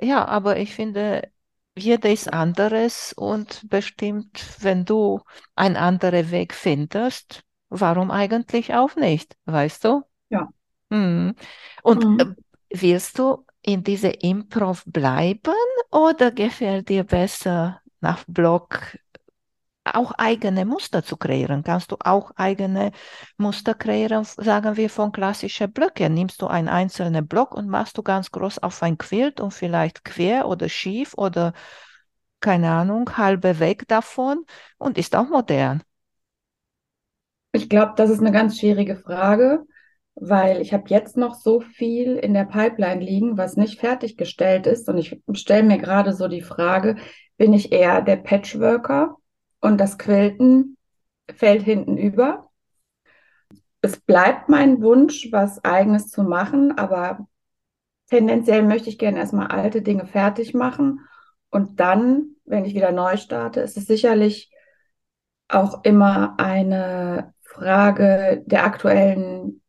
Ja, 0.00 0.24
aber 0.24 0.56
ich 0.56 0.74
finde, 0.74 1.30
jeder 1.76 2.10
ist 2.10 2.32
anderes 2.32 3.12
und 3.12 3.68
bestimmt, 3.68 4.44
wenn 4.60 4.84
du 4.84 5.20
einen 5.54 5.76
anderen 5.76 6.30
Weg 6.30 6.54
findest, 6.54 7.42
warum 7.68 8.10
eigentlich 8.10 8.74
auch 8.74 8.96
nicht, 8.96 9.36
weißt 9.44 9.84
du? 9.84 10.02
Ja. 10.30 10.48
Hm. 10.90 11.34
Und 11.82 12.04
mhm. 12.04 12.36
willst 12.70 13.18
du 13.18 13.46
in 13.62 13.84
dieser 13.84 14.22
Improv 14.22 14.84
bleiben 14.86 15.54
oder 15.90 16.30
gefällt 16.30 16.88
dir 16.88 17.04
besser 17.04 17.80
nach 18.00 18.24
Blog 18.26 18.96
auch 19.84 20.12
eigene 20.12 20.64
Muster 20.64 21.02
zu 21.02 21.16
kreieren. 21.16 21.64
Kannst 21.64 21.90
du 21.90 21.96
auch 22.00 22.30
eigene 22.36 22.92
Muster 23.36 23.74
kreieren, 23.74 24.24
sagen 24.24 24.76
wir 24.76 24.88
von 24.88 25.12
klassischen 25.12 25.72
Blöcken. 25.72 26.14
Nimmst 26.14 26.40
du 26.40 26.46
einen 26.46 26.68
einzelnen 26.68 27.26
Block 27.26 27.54
und 27.54 27.68
machst 27.68 27.98
du 27.98 28.02
ganz 28.02 28.30
groß 28.30 28.60
auf 28.60 28.82
ein 28.82 28.98
Quilt 28.98 29.40
und 29.40 29.52
vielleicht 29.52 30.04
quer 30.04 30.46
oder 30.48 30.68
schief 30.68 31.14
oder 31.16 31.52
keine 32.40 32.70
Ahnung, 32.70 33.16
halbe 33.16 33.58
weg 33.60 33.86
davon 33.88 34.44
und 34.78 34.98
ist 34.98 35.14
auch 35.16 35.28
modern. 35.28 35.82
Ich 37.52 37.68
glaube, 37.68 37.92
das 37.96 38.10
ist 38.10 38.20
eine 38.20 38.32
ganz 38.32 38.58
schwierige 38.58 38.96
Frage, 38.96 39.64
weil 40.14 40.60
ich 40.60 40.72
habe 40.72 40.84
jetzt 40.88 41.16
noch 41.16 41.34
so 41.34 41.60
viel 41.60 42.16
in 42.16 42.34
der 42.34 42.44
Pipeline 42.44 43.02
liegen, 43.02 43.38
was 43.38 43.56
nicht 43.56 43.80
fertiggestellt 43.80 44.66
ist. 44.66 44.88
Und 44.88 44.98
ich 44.98 45.20
stelle 45.32 45.62
mir 45.62 45.78
gerade 45.78 46.12
so 46.12 46.28
die 46.28 46.42
Frage, 46.42 46.96
bin 47.36 47.52
ich 47.52 47.72
eher 47.72 48.02
der 48.02 48.16
Patchworker 48.16 49.16
und 49.60 49.78
das 49.78 49.98
Quilten 49.98 50.76
fällt 51.34 51.62
hinten 51.62 51.96
über. 51.96 52.50
Es 53.80 53.98
bleibt 53.98 54.48
mein 54.48 54.82
Wunsch, 54.82 55.28
was 55.32 55.64
eigenes 55.64 56.08
zu 56.08 56.22
machen, 56.22 56.78
aber 56.78 57.26
tendenziell 58.08 58.62
möchte 58.62 58.90
ich 58.90 58.98
gerne 58.98 59.18
erstmal 59.18 59.48
alte 59.48 59.82
Dinge 59.82 60.06
fertig 60.06 60.54
machen 60.54 61.00
und 61.50 61.80
dann, 61.80 62.36
wenn 62.44 62.64
ich 62.64 62.74
wieder 62.74 62.92
neu 62.92 63.16
starte, 63.16 63.60
ist 63.60 63.76
es 63.76 63.86
sicherlich 63.86 64.50
auch 65.48 65.84
immer 65.84 66.34
eine 66.38 67.34
Frage 67.42 68.42
der 68.46 68.64
aktuellen 68.64 69.61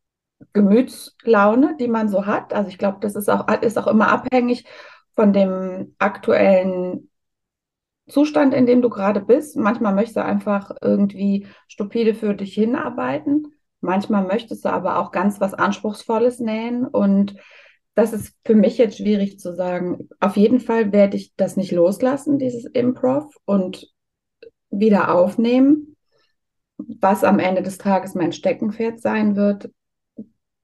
Gemütslaune, 0.53 1.75
die 1.79 1.87
man 1.87 2.07
so 2.09 2.25
hat. 2.25 2.53
Also 2.53 2.69
ich 2.69 2.77
glaube, 2.77 2.99
das 3.01 3.15
ist 3.15 3.29
auch, 3.29 3.47
ist 3.61 3.77
auch 3.77 3.87
immer 3.87 4.09
abhängig 4.09 4.65
von 5.15 5.33
dem 5.33 5.95
aktuellen 5.99 7.09
Zustand, 8.07 8.53
in 8.53 8.65
dem 8.65 8.81
du 8.81 8.89
gerade 8.89 9.21
bist. 9.21 9.57
Manchmal 9.57 9.93
möchtest 9.93 10.17
du 10.17 10.23
einfach 10.23 10.71
irgendwie 10.81 11.47
stupide 11.67 12.13
für 12.13 12.33
dich 12.33 12.53
hinarbeiten. 12.53 13.47
Manchmal 13.81 14.25
möchtest 14.25 14.65
du 14.65 14.69
aber 14.69 14.99
auch 14.99 15.11
ganz 15.11 15.41
was 15.41 15.53
Anspruchsvolles 15.53 16.39
nähen. 16.39 16.85
Und 16.85 17.35
das 17.95 18.13
ist 18.13 18.35
für 18.45 18.55
mich 18.55 18.77
jetzt 18.77 18.97
schwierig 18.97 19.39
zu 19.39 19.53
sagen. 19.53 20.09
Auf 20.19 20.37
jeden 20.37 20.59
Fall 20.59 20.91
werde 20.91 21.17
ich 21.17 21.35
das 21.35 21.57
nicht 21.57 21.71
loslassen, 21.71 22.39
dieses 22.39 22.65
Improv, 22.65 23.33
und 23.45 23.91
wieder 24.69 25.13
aufnehmen. 25.13 25.95
was 26.77 27.23
am 27.23 27.39
Ende 27.39 27.61
des 27.61 27.77
Tages 27.77 28.15
mein 28.15 28.33
Steckenpferd 28.33 28.99
sein 28.99 29.35
wird, 29.35 29.69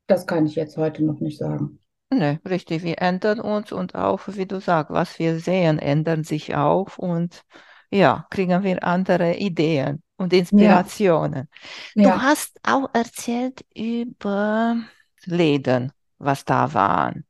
das 0.09 0.25
kann 0.25 0.45
ich 0.45 0.55
jetzt 0.55 0.77
heute 0.77 1.03
noch 1.03 1.19
nicht 1.19 1.37
sagen. 1.37 1.79
Ne, 2.11 2.39
richtig, 2.47 2.83
wir 2.83 2.99
ändern 3.01 3.39
uns 3.39 3.71
und 3.71 3.93
auch, 3.93 4.21
wie 4.27 4.47
du 4.47 4.59
sagst, 4.59 4.91
was 4.91 5.19
wir 5.19 5.39
sehen, 5.39 5.77
ändern 5.77 6.23
sich 6.23 6.55
auch 6.55 6.97
und 6.97 7.43
ja, 7.91 8.25
kriegen 8.31 8.63
wir 8.63 8.83
andere 8.83 9.35
Ideen 9.35 10.01
und 10.17 10.33
Inspirationen. 10.33 11.47
Ja. 11.93 12.03
Du 12.03 12.09
ja. 12.09 12.21
hast 12.21 12.59
auch 12.63 12.89
erzählt 12.93 13.63
über 13.75 14.77
Läden, 15.25 15.91
was 16.17 16.45
da 16.45 16.73
waren. 16.73 17.25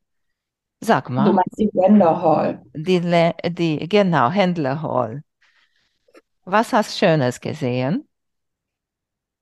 Sag 0.81 1.09
mal. 1.09 1.25
Du 1.25 1.33
meinst 1.33 1.57
die 1.57 1.69
Händlerhall. 1.77 2.63
Die, 2.73 3.01
die, 3.49 3.89
genau, 3.89 4.29
Händlerhall. 4.29 5.23
Was 6.45 6.71
hast 6.71 6.93
du 6.93 7.05
Schönes 7.05 7.41
gesehen? 7.41 8.07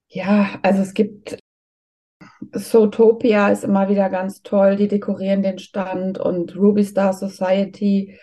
Ja, 0.09 0.59
also 0.63 0.81
es 0.81 0.93
gibt 0.93 1.37
Zootopia 2.53 3.49
ist 3.49 3.63
immer 3.63 3.89
wieder 3.89 4.09
ganz 4.09 4.41
toll. 4.41 4.75
Die 4.75 4.87
dekorieren 4.87 5.43
den 5.43 5.59
Stand 5.59 6.17
und 6.19 6.55
Ruby 6.55 6.83
Star 6.83 7.13
Society. 7.13 8.17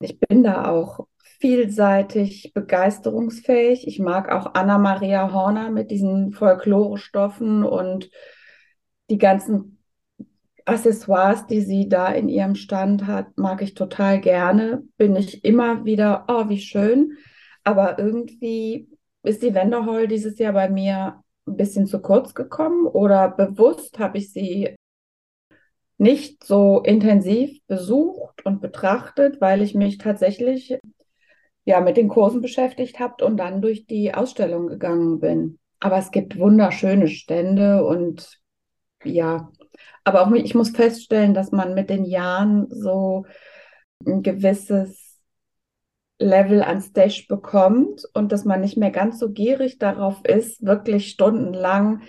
Ich 0.00 0.18
bin 0.18 0.42
da 0.42 0.68
auch 0.68 1.06
vielseitig 1.40 2.52
begeisterungsfähig. 2.54 3.86
Ich 3.86 3.98
mag 3.98 4.30
auch 4.30 4.54
Anna-Maria 4.54 5.32
Horner 5.32 5.70
mit 5.70 5.90
diesen 5.90 6.32
Folklore-Stoffen 6.32 7.64
und 7.64 8.10
die 9.10 9.18
ganzen 9.18 9.78
Accessoires, 10.64 11.46
die 11.48 11.60
sie 11.60 11.88
da 11.88 12.08
in 12.08 12.28
ihrem 12.28 12.54
Stand 12.54 13.06
hat, 13.06 13.36
mag 13.36 13.62
ich 13.62 13.74
total 13.74 14.20
gerne. 14.20 14.84
Bin 14.96 15.16
ich 15.16 15.44
immer 15.44 15.84
wieder, 15.84 16.24
oh, 16.28 16.48
wie 16.48 16.60
schön. 16.60 17.18
Aber 17.64 17.98
irgendwie 17.98 18.88
ist 19.24 19.42
die 19.42 19.54
Wenderhall 19.54 20.06
dieses 20.06 20.38
Jahr 20.38 20.52
bei 20.52 20.68
mir 20.68 21.21
ein 21.46 21.56
bisschen 21.56 21.86
zu 21.86 22.00
kurz 22.00 22.34
gekommen 22.34 22.86
oder 22.86 23.30
bewusst 23.30 23.98
habe 23.98 24.18
ich 24.18 24.32
sie 24.32 24.74
nicht 25.98 26.44
so 26.44 26.80
intensiv 26.80 27.60
besucht 27.66 28.44
und 28.44 28.60
betrachtet, 28.60 29.40
weil 29.40 29.62
ich 29.62 29.74
mich 29.74 29.98
tatsächlich 29.98 30.78
ja 31.64 31.80
mit 31.80 31.96
den 31.96 32.08
Kursen 32.08 32.40
beschäftigt 32.40 32.98
habe 32.98 33.24
und 33.24 33.36
dann 33.36 33.62
durch 33.62 33.86
die 33.86 34.14
Ausstellung 34.14 34.66
gegangen 34.66 35.20
bin. 35.20 35.58
Aber 35.78 35.98
es 35.98 36.10
gibt 36.10 36.38
wunderschöne 36.38 37.08
Stände 37.08 37.84
und 37.84 38.40
ja, 39.04 39.50
aber 40.04 40.26
auch 40.26 40.32
ich 40.32 40.54
muss 40.54 40.70
feststellen, 40.70 41.34
dass 41.34 41.52
man 41.52 41.74
mit 41.74 41.90
den 41.90 42.04
Jahren 42.04 42.66
so 42.70 43.26
ein 44.06 44.22
gewisses 44.22 45.01
Level 46.22 46.62
an 46.62 46.80
Stage 46.80 47.26
bekommt 47.28 48.04
und 48.14 48.32
dass 48.32 48.44
man 48.44 48.60
nicht 48.60 48.76
mehr 48.76 48.90
ganz 48.90 49.18
so 49.18 49.30
gierig 49.30 49.78
darauf 49.78 50.24
ist, 50.24 50.64
wirklich 50.64 51.08
stundenlang 51.08 52.02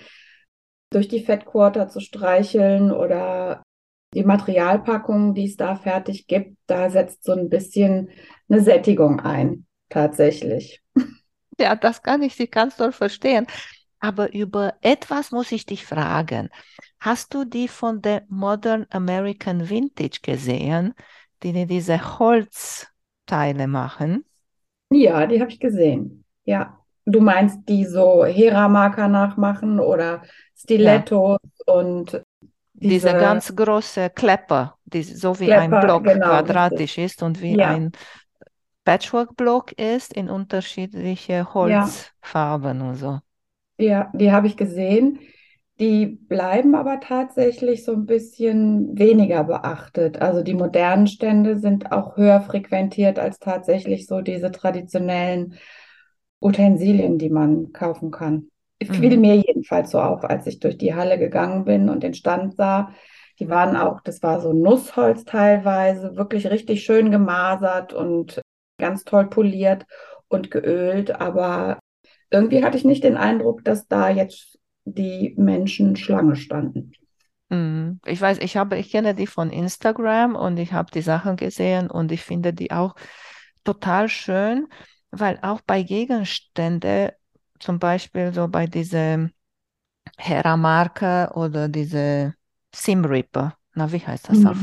durch 0.90 1.08
die 1.08 1.24
Fettquarter 1.24 1.90
zu 1.90 2.00
streicheln 2.00 2.92
oder 2.92 3.64
die 4.14 4.24
Materialpackungen, 4.24 5.34
die 5.34 5.46
es 5.46 5.56
da 5.58 5.76
fertig 5.76 6.28
gibt, 6.28 6.56
da 6.68 6.90
setzt 6.90 7.24
so 7.24 7.32
ein 7.34 7.50
bisschen 7.50 8.10
eine 8.48 8.62
Sättigung 8.62 9.20
ein, 9.20 9.66
tatsächlich. 9.90 10.82
Ja, 11.60 11.76
das 11.76 12.02
kann 12.02 12.24
ich 12.24 12.34
Sie 12.34 12.48
ganz 12.48 12.78
doll 12.78 12.92
verstehen. 12.92 13.46
Aber 14.00 14.34
über 14.34 14.74
etwas 14.82 15.32
muss 15.32 15.52
ich 15.52 15.68
dich 15.68 15.86
fragen. 15.86 16.50
Hast 17.00 17.36
du 17.36 17.46
die 17.46 17.68
von 17.68 18.02
der 18.02 18.24
Modern 18.28 18.88
American 18.90 19.70
Vintage 19.70 20.22
gesehen, 20.24 20.96
die 21.44 21.68
diese 21.68 22.18
Holz 22.18 22.88
Teile 23.26 23.68
machen. 23.68 24.26
Ja, 24.90 25.26
die 25.26 25.40
habe 25.40 25.52
ich 25.52 25.60
gesehen. 25.60 26.24
Ja. 26.46 26.80
Du 27.06 27.20
meinst 27.20 27.68
die 27.68 27.86
so 27.86 28.24
Hera-Marker 28.26 29.08
nachmachen 29.08 29.80
oder 29.80 30.22
Stilettos 30.56 31.40
ja. 31.68 31.74
und 31.74 32.24
diese, 32.74 33.08
diese 33.08 33.12
ganz 33.12 33.54
große 33.56 34.10
Klepper, 34.10 34.78
die 34.86 35.04
so 35.04 35.40
wie 35.40 35.46
Klepper, 35.46 35.62
ein 35.62 35.70
Block 35.70 36.04
genau, 36.06 36.28
quadratisch 36.28 36.98
ist. 36.98 37.16
ist 37.16 37.24
und 37.24 37.42
wie 37.42 37.58
ja. 37.58 37.70
ein 37.70 37.92
Patchwork-Block 38.86 39.74
ist 39.74 40.14
in 40.14 40.30
unterschiedliche 40.30 41.54
Holzfarben 41.54 42.80
ja. 42.80 42.90
und 42.90 42.96
so. 42.96 43.20
Ja, 43.78 44.12
die 44.14 44.32
habe 44.32 44.48
ich 44.48 44.58
gesehen. 44.58 45.20
Die 45.80 46.06
bleiben 46.06 46.76
aber 46.76 47.00
tatsächlich 47.00 47.84
so 47.84 47.94
ein 47.94 48.06
bisschen 48.06 48.98
weniger 48.98 49.44
beachtet. 49.44 50.22
Also 50.22 50.44
die 50.44 50.54
modernen 50.54 51.08
Stände 51.08 51.58
sind 51.58 51.92
auch 51.92 52.16
höher 52.16 52.42
frequentiert 52.42 53.18
als 53.18 53.40
tatsächlich 53.40 54.06
so 54.06 54.22
diese 54.22 54.52
traditionellen 54.52 55.56
Utensilien, 56.40 57.18
die 57.18 57.30
man 57.30 57.74
kaufen 57.74 58.12
kann. 58.12 58.50
Mhm. 58.82 58.94
Fiel 58.94 59.18
mir 59.18 59.36
jedenfalls 59.36 59.92
so 59.92 60.00
auf, 60.00 60.24
als 60.24 60.46
ich 60.46 60.60
durch 60.60 60.78
die 60.78 60.94
Halle 60.94 61.18
gegangen 61.18 61.66
bin 61.66 61.90
und 61.90 62.04
den 62.04 62.14
Stand 62.14 62.56
sah. 62.56 62.92
Die 63.40 63.50
waren 63.50 63.76
auch, 63.76 64.02
das 64.02 64.22
war 64.22 64.42
so 64.42 64.54
Nussholz 64.54 65.26
teilweise, 65.26 66.16
wirklich 66.16 66.48
richtig 66.48 66.84
schön 66.84 67.10
gemasert 67.10 67.94
und 67.94 68.42
ganz 68.78 69.06
toll 69.06 69.28
poliert 69.28 69.86
und 70.28 70.52
geölt. 70.52 71.20
Aber 71.20 71.80
irgendwie 72.30 72.64
hatte 72.64 72.78
ich 72.78 72.86
nicht 72.86 73.04
den 73.04 73.18
Eindruck, 73.18 73.64
dass 73.64 73.88
da 73.88 74.10
jetzt 74.10 74.60
die 74.86 75.34
Menschen 75.38 75.96
Schlange 75.96 76.36
standen. 76.36 76.92
Mhm. 77.50 78.00
Ich 78.06 78.20
weiß, 78.20 78.40
ich 78.40 78.58
habe, 78.58 78.78
ich 78.78 78.92
kenne 78.92 79.14
die 79.16 79.28
von 79.28 79.50
Instagram 79.50 80.36
und 80.36 80.58
ich 80.58 80.74
habe 80.74 80.92
die 80.92 81.02
Sachen 81.02 81.36
gesehen 81.36 81.90
und 81.90 82.12
ich 82.12 82.24
finde 82.24 82.54
die 82.54 82.72
auch 82.72 82.96
total 83.64 84.10
schön, 84.10 84.68
weil 85.12 85.40
auch 85.42 85.62
bei 85.62 85.84
Gegenständen, 85.84 87.12
zum 87.60 87.80
Beispiel 87.80 88.34
so 88.34 88.48
bei 88.48 88.68
dieser 88.68 89.30
Hera-Marke 90.18 91.32
oder 91.36 91.70
diese 91.70 92.34
Simripper, 92.76 93.56
na, 93.74 93.92
wie 93.92 94.00
heißt 94.00 94.30
das 94.30 94.40
mhm. 94.40 94.48
auf 94.48 94.58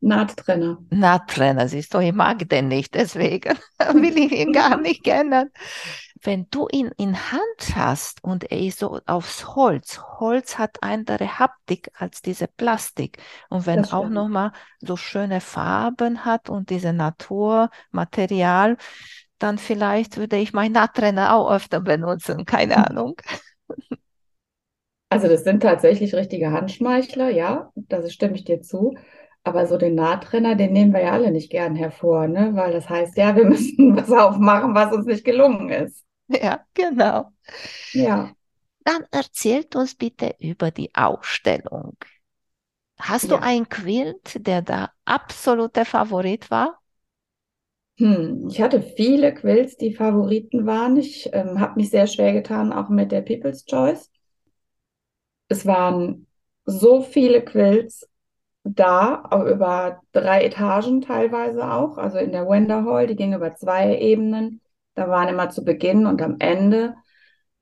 Nahttrenner. 0.00 0.78
Nahttrenner, 0.90 1.68
siehst 1.68 1.92
du, 1.92 1.98
ich 1.98 2.12
mag 2.12 2.48
den 2.48 2.68
nicht, 2.68 2.94
deswegen 2.94 3.58
will 3.94 4.16
ich 4.16 4.32
ihn 4.32 4.52
gar 4.52 4.80
nicht 4.80 5.04
kennen. 5.04 5.50
Wenn 6.22 6.46
du 6.50 6.68
ihn 6.70 6.90
in 6.96 7.16
Hand 7.32 7.76
hast 7.76 8.24
und 8.24 8.50
er 8.50 8.58
ist 8.58 8.80
so 8.80 9.00
aufs 9.06 9.54
Holz, 9.54 10.00
Holz 10.18 10.58
hat 10.58 10.82
andere 10.82 11.38
Haptik 11.38 11.90
als 11.94 12.22
diese 12.22 12.48
Plastik. 12.48 13.18
Und 13.48 13.66
wenn 13.66 13.84
auch 13.84 14.08
nochmal 14.08 14.52
so 14.80 14.96
schöne 14.96 15.40
Farben 15.40 16.24
hat 16.24 16.50
und 16.50 16.70
diese 16.70 16.92
Naturmaterial, 16.92 18.76
dann 19.38 19.58
vielleicht 19.58 20.16
würde 20.16 20.36
ich 20.36 20.52
meinen 20.52 20.72
Nahttrenner 20.72 21.34
auch 21.34 21.50
öfter 21.50 21.80
benutzen, 21.80 22.44
keine. 22.44 22.76
Ahnung. 22.88 23.16
Also 25.10 25.28
das 25.28 25.44
sind 25.44 25.62
tatsächlich 25.62 26.14
richtige 26.14 26.52
Handschmeichler, 26.52 27.30
ja, 27.30 27.70
das 27.74 28.12
stimme 28.12 28.34
ich 28.34 28.44
dir 28.44 28.60
zu. 28.60 28.94
Aber 29.44 29.66
so 29.66 29.78
den 29.78 29.94
Nahtrenner, 29.94 30.56
den 30.56 30.72
nehmen 30.72 30.92
wir 30.92 31.00
ja 31.00 31.12
alle 31.12 31.30
nicht 31.30 31.50
gern 31.50 31.74
hervor, 31.74 32.26
ne? 32.28 32.50
Weil 32.54 32.72
das 32.72 32.90
heißt 32.90 33.16
ja, 33.16 33.34
wir 33.34 33.44
müssen 33.46 33.96
was 33.96 34.10
aufmachen, 34.10 34.74
was 34.74 34.92
uns 34.92 35.06
nicht 35.06 35.24
gelungen 35.24 35.70
ist. 35.70 36.04
Ja, 36.42 36.64
genau. 36.74 37.32
Ja. 37.92 38.34
Dann 38.84 39.04
erzählt 39.10 39.74
uns 39.76 39.94
bitte 39.94 40.34
über 40.38 40.70
die 40.70 40.94
Ausstellung. 40.94 41.96
Hast 42.98 43.24
ja. 43.24 43.36
du 43.36 43.42
einen 43.42 43.68
Quilt, 43.68 44.46
der 44.46 44.62
da 44.62 44.90
absolute 45.04 45.84
Favorit 45.84 46.50
war? 46.50 46.80
Hm, 47.98 48.48
ich 48.48 48.60
hatte 48.60 48.80
viele 48.82 49.34
Quilts, 49.34 49.76
die 49.76 49.94
Favoriten 49.94 50.66
waren. 50.66 50.96
Ich 50.96 51.30
ähm, 51.32 51.60
habe 51.60 51.80
mich 51.80 51.90
sehr 51.90 52.06
schwer 52.06 52.32
getan, 52.32 52.72
auch 52.72 52.88
mit 52.88 53.10
der 53.10 53.22
People's 53.22 53.64
Choice. 53.64 54.10
Es 55.48 55.66
waren 55.66 56.26
so 56.64 57.00
viele 57.00 57.42
Quilts 57.44 58.08
da, 58.62 59.24
über 59.50 60.00
drei 60.12 60.44
Etagen 60.44 61.00
teilweise 61.00 61.70
auch, 61.72 61.96
also 61.96 62.18
in 62.18 62.32
der 62.32 62.46
Wender 62.48 62.84
Hall, 62.84 63.06
die 63.06 63.16
ging 63.16 63.32
über 63.32 63.54
zwei 63.54 63.98
Ebenen. 63.98 64.60
Da 64.98 65.08
waren 65.08 65.28
immer 65.28 65.48
zu 65.48 65.64
Beginn 65.64 66.06
und 66.06 66.20
am 66.20 66.40
Ende 66.40 66.96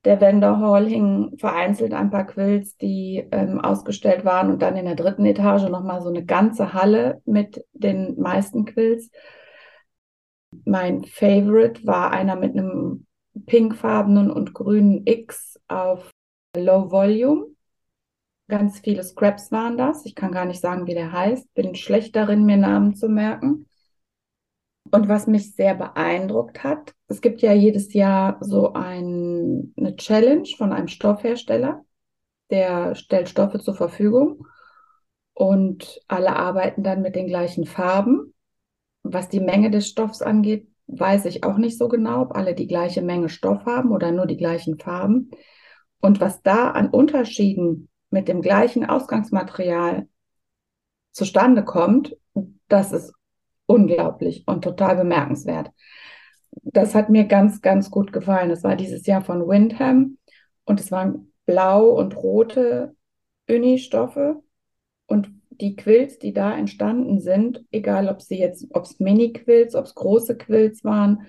der 0.05 0.19
Wender 0.21 0.59
Hall 0.59 0.87
hingen 0.87 1.37
vereinzelt 1.37 1.93
ein 1.93 2.09
paar 2.09 2.25
Quills, 2.25 2.77
die 2.77 3.27
ähm, 3.31 3.61
ausgestellt 3.61 4.25
waren 4.25 4.49
und 4.49 4.63
dann 4.63 4.75
in 4.75 4.85
der 4.85 4.95
dritten 4.95 5.23
Etage 5.23 5.69
nochmal 5.69 6.01
so 6.01 6.09
eine 6.09 6.25
ganze 6.25 6.73
Halle 6.73 7.21
mit 7.25 7.63
den 7.73 8.19
meisten 8.19 8.65
Quills. 8.65 9.11
Mein 10.65 11.03
Favorite 11.03 11.85
war 11.85 12.09
einer 12.09 12.35
mit 12.35 12.57
einem 12.57 13.05
pinkfarbenen 13.45 14.31
und 14.31 14.55
grünen 14.55 15.05
X 15.05 15.59
auf 15.67 16.09
Low 16.55 16.89
Volume. 16.89 17.45
Ganz 18.47 18.79
viele 18.79 19.03
Scraps 19.03 19.51
waren 19.51 19.77
das. 19.77 20.07
Ich 20.07 20.15
kann 20.15 20.31
gar 20.31 20.45
nicht 20.45 20.59
sagen, 20.59 20.87
wie 20.87 20.95
der 20.95 21.11
heißt. 21.11 21.53
Bin 21.53 21.75
schlecht 21.75 22.15
darin, 22.15 22.47
mir 22.47 22.57
Namen 22.57 22.95
zu 22.95 23.07
merken. 23.07 23.66
Und 24.97 25.09
was 25.09 25.27
mich 25.27 25.53
sehr 25.53 25.75
beeindruckt 25.75 26.63
hat, 26.63 26.95
es 27.07 27.21
gibt 27.21 27.43
ja 27.43 27.53
jedes 27.53 27.93
Jahr 27.93 28.37
so 28.41 28.73
ein, 28.73 29.71
eine 29.77 29.95
Challenge 29.95 30.49
von 30.57 30.73
einem 30.73 30.87
Stoffhersteller, 30.87 31.85
der 32.49 32.95
stellt 32.95 33.29
Stoffe 33.29 33.59
zur 33.59 33.75
Verfügung 33.75 34.47
und 35.35 36.01
alle 36.07 36.35
arbeiten 36.35 36.81
dann 36.81 37.03
mit 37.03 37.15
den 37.15 37.27
gleichen 37.27 37.67
Farben. 37.67 38.33
Was 39.03 39.29
die 39.29 39.39
Menge 39.39 39.69
des 39.69 39.87
Stoffs 39.87 40.23
angeht, 40.23 40.67
weiß 40.87 41.25
ich 41.25 41.43
auch 41.43 41.57
nicht 41.57 41.77
so 41.77 41.89
genau, 41.89 42.23
ob 42.23 42.35
alle 42.35 42.55
die 42.55 42.65
gleiche 42.65 43.03
Menge 43.03 43.29
Stoff 43.29 43.65
haben 43.67 43.91
oder 43.91 44.11
nur 44.11 44.25
die 44.25 44.37
gleichen 44.37 44.79
Farben. 44.79 45.29
Und 46.01 46.19
was 46.21 46.41
da 46.41 46.71
an 46.71 46.89
Unterschieden 46.89 47.87
mit 48.09 48.27
dem 48.27 48.41
gleichen 48.41 48.83
Ausgangsmaterial 48.83 50.07
zustande 51.11 51.63
kommt, 51.63 52.17
das 52.67 52.93
ist 52.93 53.13
unglaublich 53.67 54.43
und 54.47 54.63
total 54.63 54.95
bemerkenswert. 54.97 55.71
Das 56.63 56.95
hat 56.95 57.09
mir 57.09 57.25
ganz, 57.25 57.61
ganz 57.61 57.91
gut 57.91 58.11
gefallen. 58.11 58.49
Das 58.49 58.63
war 58.63 58.75
dieses 58.75 59.05
Jahr 59.05 59.21
von 59.21 59.47
Windham 59.47 60.17
und 60.65 60.79
es 60.79 60.91
waren 60.91 61.31
blau 61.45 61.89
und 61.89 62.15
rote 62.17 62.95
Uni-Stoffe 63.49 64.41
und 65.07 65.31
die 65.49 65.75
Quills, 65.75 66.19
die 66.19 66.33
da 66.33 66.55
entstanden 66.55 67.19
sind, 67.19 67.63
egal 67.71 68.09
ob 68.09 68.21
sie 68.21 68.37
jetzt, 68.37 68.67
ob 68.71 68.83
es 68.83 68.99
Mini-Quills, 68.99 69.75
ob 69.75 69.85
es 69.85 69.95
große 69.95 70.37
Quills 70.37 70.83
waren, 70.83 71.27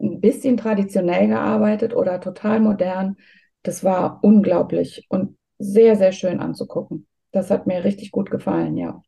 ein 0.00 0.20
bisschen 0.20 0.56
traditionell 0.56 1.28
gearbeitet 1.28 1.94
oder 1.94 2.20
total 2.20 2.60
modern, 2.60 3.16
das 3.62 3.84
war 3.84 4.20
unglaublich 4.22 5.06
und 5.08 5.36
sehr, 5.58 5.96
sehr 5.96 6.12
schön 6.12 6.40
anzugucken. 6.40 7.06
Das 7.30 7.50
hat 7.50 7.66
mir 7.66 7.84
richtig 7.84 8.10
gut 8.10 8.30
gefallen, 8.30 8.76
ja. 8.76 9.02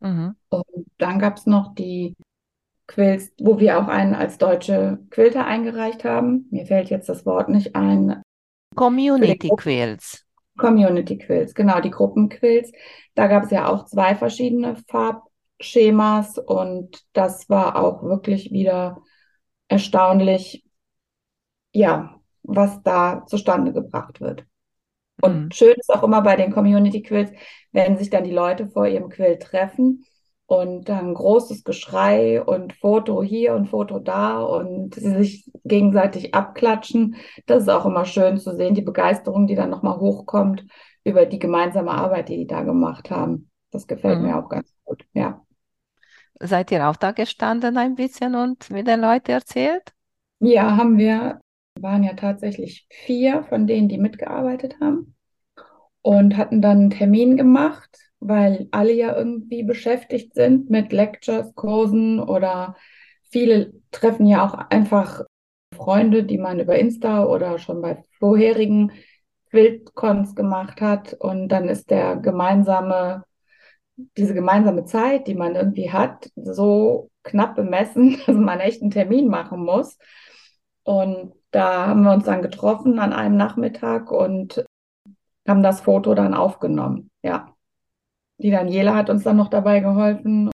Mhm. 0.00 0.36
Und 0.48 0.86
dann 0.98 1.18
gab 1.18 1.36
es 1.36 1.46
noch 1.46 1.74
die 1.74 2.14
Quills, 2.86 3.32
wo 3.40 3.58
wir 3.58 3.78
auch 3.78 3.88
einen 3.88 4.14
als 4.14 4.38
deutsche 4.38 4.98
Quilter 5.10 5.44
eingereicht 5.44 6.04
haben. 6.04 6.46
Mir 6.50 6.66
fällt 6.66 6.88
jetzt 6.90 7.08
das 7.08 7.26
Wort 7.26 7.48
nicht 7.48 7.74
ein. 7.74 8.22
Community 8.74 9.50
Quills. 9.56 10.24
Community 10.56 11.18
Quills, 11.18 11.54
genau, 11.54 11.80
die 11.80 11.90
Gruppenquills. 11.90 12.72
Da 13.14 13.26
gab 13.26 13.44
es 13.44 13.50
ja 13.50 13.68
auch 13.68 13.86
zwei 13.86 14.14
verschiedene 14.14 14.76
Farbschemas 14.88 16.38
und 16.38 17.04
das 17.12 17.48
war 17.48 17.76
auch 17.76 18.02
wirklich 18.02 18.52
wieder 18.52 19.02
erstaunlich, 19.68 20.64
ja, 21.72 22.20
was 22.42 22.82
da 22.82 23.24
zustande 23.26 23.72
gebracht 23.72 24.20
wird. 24.20 24.44
Und 25.20 25.44
mhm. 25.44 25.50
schön 25.50 25.74
ist 25.76 25.92
auch 25.92 26.02
immer 26.02 26.22
bei 26.22 26.36
den 26.36 26.52
Community 26.52 27.02
Quills, 27.02 27.30
wenn 27.72 27.96
sich 27.96 28.10
dann 28.10 28.24
die 28.24 28.32
Leute 28.32 28.66
vor 28.66 28.86
ihrem 28.86 29.08
Quill 29.08 29.38
treffen 29.38 30.04
und 30.46 30.88
dann 30.88 31.14
großes 31.14 31.64
Geschrei 31.64 32.42
und 32.42 32.72
Foto 32.72 33.22
hier 33.22 33.54
und 33.54 33.66
Foto 33.66 33.98
da 33.98 34.40
und 34.40 34.94
sie 34.94 35.14
sich 35.16 35.50
gegenseitig 35.64 36.34
abklatschen. 36.34 37.16
Das 37.46 37.62
ist 37.62 37.68
auch 37.68 37.84
immer 37.84 38.04
schön 38.04 38.38
zu 38.38 38.54
sehen, 38.54 38.74
die 38.74 38.82
Begeisterung, 38.82 39.46
die 39.46 39.56
dann 39.56 39.70
nochmal 39.70 39.98
hochkommt 39.98 40.64
über 41.04 41.26
die 41.26 41.38
gemeinsame 41.38 41.90
Arbeit, 41.90 42.28
die 42.28 42.36
die 42.36 42.46
da 42.46 42.62
gemacht 42.62 43.10
haben. 43.10 43.50
Das 43.70 43.86
gefällt 43.86 44.20
mhm. 44.20 44.26
mir 44.26 44.38
auch 44.38 44.48
ganz 44.48 44.72
gut, 44.84 45.04
ja. 45.12 45.42
Seid 46.38 46.70
ihr 46.70 46.88
auch 46.88 46.96
da 46.96 47.12
gestanden 47.12 47.78
ein 47.78 47.94
bisschen 47.94 48.34
und 48.34 48.70
mit 48.70 48.86
den 48.86 49.00
Leuten 49.00 49.30
erzählt? 49.30 49.94
Ja, 50.38 50.76
haben 50.76 50.98
wir. 50.98 51.40
Waren 51.80 52.02
ja 52.02 52.14
tatsächlich 52.14 52.86
vier 52.90 53.44
von 53.44 53.66
denen, 53.66 53.88
die 53.88 53.98
mitgearbeitet 53.98 54.76
haben 54.80 55.14
und 56.02 56.36
hatten 56.36 56.62
dann 56.62 56.78
einen 56.78 56.90
Termin 56.90 57.36
gemacht 57.36 58.06
weil 58.20 58.68
alle 58.70 58.92
ja 58.92 59.16
irgendwie 59.16 59.62
beschäftigt 59.62 60.34
sind 60.34 60.70
mit 60.70 60.92
Lectures, 60.92 61.54
Kursen 61.54 62.20
oder 62.20 62.76
viele 63.30 63.72
treffen 63.90 64.26
ja 64.26 64.44
auch 64.44 64.54
einfach 64.54 65.22
Freunde, 65.74 66.24
die 66.24 66.38
man 66.38 66.60
über 66.60 66.78
Insta 66.78 67.24
oder 67.24 67.58
schon 67.58 67.82
bei 67.82 68.04
vorherigen 68.18 68.92
Quiltcons 69.50 70.34
gemacht 70.34 70.80
hat 70.80 71.14
und 71.14 71.48
dann 71.48 71.68
ist 71.68 71.90
der 71.90 72.16
gemeinsame, 72.16 73.24
diese 74.16 74.34
gemeinsame 74.34 74.84
Zeit, 74.84 75.26
die 75.26 75.34
man 75.34 75.54
irgendwie 75.54 75.92
hat, 75.92 76.30
so 76.36 77.10
knapp 77.22 77.54
bemessen, 77.54 78.18
dass 78.26 78.36
man 78.36 78.60
echt 78.60 78.82
einen 78.82 78.90
Termin 78.90 79.28
machen 79.28 79.60
muss. 79.64 79.98
Und 80.84 81.32
da 81.56 81.86
haben 81.86 82.02
wir 82.02 82.12
uns 82.12 82.26
dann 82.26 82.42
getroffen 82.42 82.98
an 82.98 83.14
einem 83.14 83.38
Nachmittag 83.38 84.10
und 84.10 84.62
haben 85.48 85.62
das 85.62 85.80
Foto 85.80 86.14
dann 86.14 86.34
aufgenommen. 86.34 87.10
Ja. 87.22 87.54
Die 88.36 88.50
Daniela 88.50 88.94
hat 88.94 89.08
uns 89.08 89.22
dann 89.22 89.38
noch 89.38 89.48
dabei 89.48 89.80
geholfen. 89.80 90.50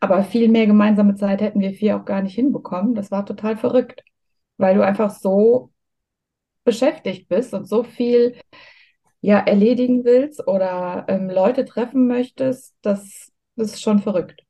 Aber 0.00 0.24
viel 0.24 0.48
mehr 0.48 0.66
gemeinsame 0.66 1.14
Zeit 1.14 1.42
hätten 1.42 1.60
wir 1.60 1.72
vier 1.72 1.98
auch 1.98 2.06
gar 2.06 2.22
nicht 2.22 2.34
hinbekommen. 2.34 2.94
Das 2.94 3.10
war 3.10 3.26
total 3.26 3.58
verrückt, 3.58 4.02
weil 4.56 4.74
du 4.74 4.82
einfach 4.82 5.10
so 5.10 5.70
beschäftigt 6.64 7.28
bist 7.28 7.52
und 7.52 7.68
so 7.68 7.82
viel 7.82 8.34
ja 9.20 9.40
erledigen 9.40 10.04
willst 10.04 10.48
oder 10.48 11.04
ähm, 11.08 11.28
Leute 11.28 11.66
treffen 11.66 12.06
möchtest. 12.06 12.74
Das, 12.80 13.30
das 13.56 13.74
ist 13.74 13.82
schon 13.82 13.98
verrückt. 13.98 14.42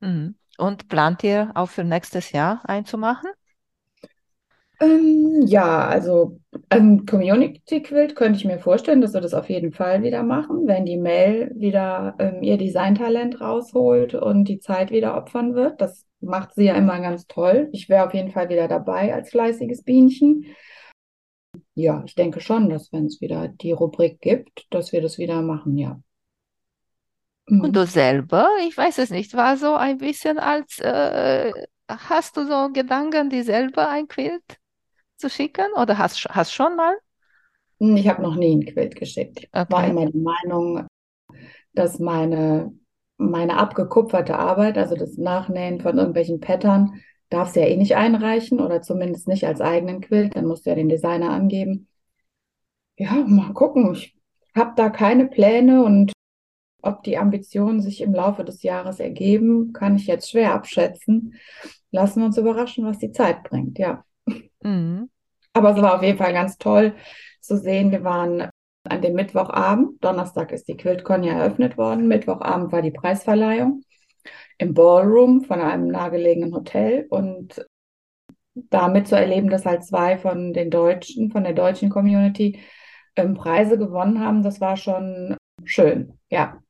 Mhm. 0.00 0.36
Und 0.56 0.88
plant 0.88 1.22
ihr 1.24 1.50
auch 1.54 1.68
für 1.68 1.84
nächstes 1.84 2.32
Jahr 2.32 2.62
einzumachen? 2.64 3.28
Ähm, 4.80 5.42
ja, 5.46 5.86
also 5.88 6.38
ein 6.68 7.04
Community 7.04 7.82
Quilt 7.82 8.14
könnte 8.14 8.38
ich 8.38 8.44
mir 8.44 8.60
vorstellen, 8.60 9.00
dass 9.00 9.12
wir 9.12 9.20
das 9.20 9.34
auf 9.34 9.48
jeden 9.48 9.72
Fall 9.72 10.02
wieder 10.02 10.22
machen, 10.22 10.66
wenn 10.66 10.86
die 10.86 10.96
Mail 10.96 11.52
wieder 11.56 12.14
ähm, 12.18 12.42
ihr 12.42 12.58
Designtalent 12.58 13.40
rausholt 13.40 14.14
und 14.14 14.44
die 14.44 14.60
Zeit 14.60 14.90
wieder 14.90 15.16
opfern 15.16 15.54
wird. 15.54 15.80
Das 15.80 16.06
macht 16.20 16.54
sie 16.54 16.64
ja 16.64 16.74
immer 16.74 17.00
ganz 17.00 17.26
toll. 17.26 17.68
Ich 17.72 17.88
wäre 17.88 18.06
auf 18.06 18.14
jeden 18.14 18.30
Fall 18.30 18.48
wieder 18.50 18.68
dabei 18.68 19.14
als 19.14 19.30
fleißiges 19.30 19.82
Bienchen. 19.82 20.46
Ja, 21.74 22.04
ich 22.06 22.14
denke 22.14 22.40
schon, 22.40 22.68
dass 22.68 22.92
wenn 22.92 23.06
es 23.06 23.20
wieder 23.20 23.48
die 23.48 23.72
Rubrik 23.72 24.20
gibt, 24.20 24.66
dass 24.70 24.92
wir 24.92 25.02
das 25.02 25.18
wieder 25.18 25.42
machen, 25.42 25.76
ja. 25.76 26.00
Mhm. 27.46 27.62
Und 27.62 27.76
du 27.76 27.84
selber, 27.84 28.48
ich 28.68 28.76
weiß 28.76 28.98
es 28.98 29.10
nicht, 29.10 29.34
war 29.34 29.56
so 29.56 29.74
ein 29.74 29.98
bisschen 29.98 30.38
als, 30.38 30.78
äh, 30.78 31.52
hast 31.88 32.36
du 32.36 32.46
so 32.46 32.68
Gedanken, 32.72 33.28
die 33.28 33.42
selber 33.42 33.88
ein 33.88 34.06
Quilt 34.06 34.58
zu 35.18 35.28
schicken 35.28 35.66
oder 35.76 35.98
hast 35.98 36.24
du 36.24 36.44
schon 36.44 36.76
mal? 36.76 36.96
Hm, 37.80 37.96
ich 37.96 38.08
habe 38.08 38.22
noch 38.22 38.36
nie 38.36 38.56
ein 38.56 38.64
Quilt 38.64 38.96
geschickt. 38.96 39.40
Ich 39.40 39.48
okay. 39.52 39.70
war 39.70 39.86
immer 39.86 40.06
der 40.06 40.20
Meinung, 40.20 40.86
dass 41.72 41.98
meine, 41.98 42.72
meine 43.16 43.58
abgekupferte 43.58 44.38
Arbeit, 44.38 44.78
also 44.78 44.96
das 44.96 45.16
Nachnähen 45.16 45.80
von 45.80 45.98
irgendwelchen 45.98 46.40
Pattern, 46.40 47.00
darfst 47.30 47.56
du 47.56 47.60
ja 47.60 47.66
eh 47.66 47.76
nicht 47.76 47.96
einreichen 47.96 48.60
oder 48.60 48.80
zumindest 48.80 49.28
nicht 49.28 49.46
als 49.46 49.60
eigenen 49.60 50.00
Quilt. 50.00 50.34
Dann 50.36 50.46
musst 50.46 50.66
du 50.66 50.70
ja 50.70 50.76
den 50.76 50.88
Designer 50.88 51.30
angeben. 51.30 51.88
Ja, 52.96 53.12
mal 53.26 53.52
gucken. 53.52 53.94
Ich 53.94 54.16
habe 54.56 54.72
da 54.76 54.88
keine 54.88 55.26
Pläne 55.26 55.84
und 55.84 56.12
ob 56.80 57.02
die 57.02 57.18
Ambitionen 57.18 57.80
sich 57.80 58.00
im 58.00 58.14
Laufe 58.14 58.44
des 58.44 58.62
Jahres 58.62 59.00
ergeben, 59.00 59.72
kann 59.72 59.96
ich 59.96 60.06
jetzt 60.06 60.30
schwer 60.30 60.54
abschätzen. 60.54 61.34
Lassen 61.90 62.20
wir 62.20 62.26
uns 62.26 62.38
überraschen, 62.38 62.84
was 62.84 62.98
die 62.98 63.12
Zeit 63.12 63.42
bringt, 63.44 63.78
ja. 63.78 64.04
Mhm. 64.62 65.10
Aber 65.52 65.70
es 65.70 65.82
war 65.82 65.96
auf 65.96 66.02
jeden 66.02 66.18
Fall 66.18 66.32
ganz 66.32 66.58
toll 66.58 66.94
zu 67.40 67.56
sehen. 67.56 67.90
Wir 67.90 68.04
waren 68.04 68.48
an 68.84 69.02
dem 69.02 69.14
Mittwochabend, 69.14 70.02
Donnerstag 70.02 70.52
ist 70.52 70.68
die 70.68 70.76
QuiltCon 70.76 71.22
ja 71.24 71.34
eröffnet 71.34 71.76
worden, 71.76 72.08
Mittwochabend 72.08 72.72
war 72.72 72.82
die 72.82 72.90
Preisverleihung 72.90 73.82
im 74.58 74.74
Ballroom 74.74 75.42
von 75.42 75.60
einem 75.60 75.88
nahegelegenen 75.88 76.54
Hotel 76.54 77.06
und 77.10 77.64
damit 78.70 79.08
zu 79.08 79.16
erleben, 79.16 79.50
dass 79.50 79.66
halt 79.66 79.84
zwei 79.84 80.18
von 80.18 80.52
den 80.52 80.70
Deutschen, 80.70 81.30
von 81.30 81.44
der 81.44 81.52
deutschen 81.52 81.90
Community 81.90 82.60
ähm, 83.16 83.34
Preise 83.34 83.78
gewonnen 83.78 84.20
haben, 84.20 84.42
das 84.42 84.60
war 84.60 84.76
schon 84.76 85.36
schön, 85.64 86.18
ja. 86.28 86.60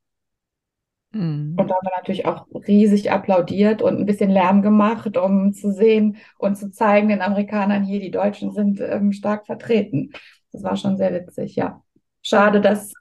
Mhm. 1.18 1.57
Und 1.59 1.68
da 1.68 1.74
haben 1.74 1.87
wir 1.87 1.96
natürlich 1.96 2.26
auch 2.26 2.46
riesig 2.52 3.11
applaudiert 3.11 3.83
und 3.83 3.98
ein 3.98 4.07
bisschen 4.07 4.31
Lärm 4.31 4.62
gemacht, 4.62 5.16
um 5.16 5.52
zu 5.52 5.72
sehen 5.72 6.18
und 6.38 6.57
zu 6.57 6.70
zeigen 6.70 7.09
den 7.09 7.22
Amerikanern 7.22 7.83
hier, 7.83 7.98
die 7.98 8.12
Deutschen 8.12 8.52
sind 8.52 8.81
ähm, 8.81 9.12
stark 9.12 9.44
vertreten. 9.46 10.12
Das 10.52 10.62
war 10.62 10.76
schon 10.76 10.96
sehr 10.96 11.12
witzig, 11.12 11.57
ja. 11.57 11.83
Schade, 12.22 12.61
dass 12.61 12.92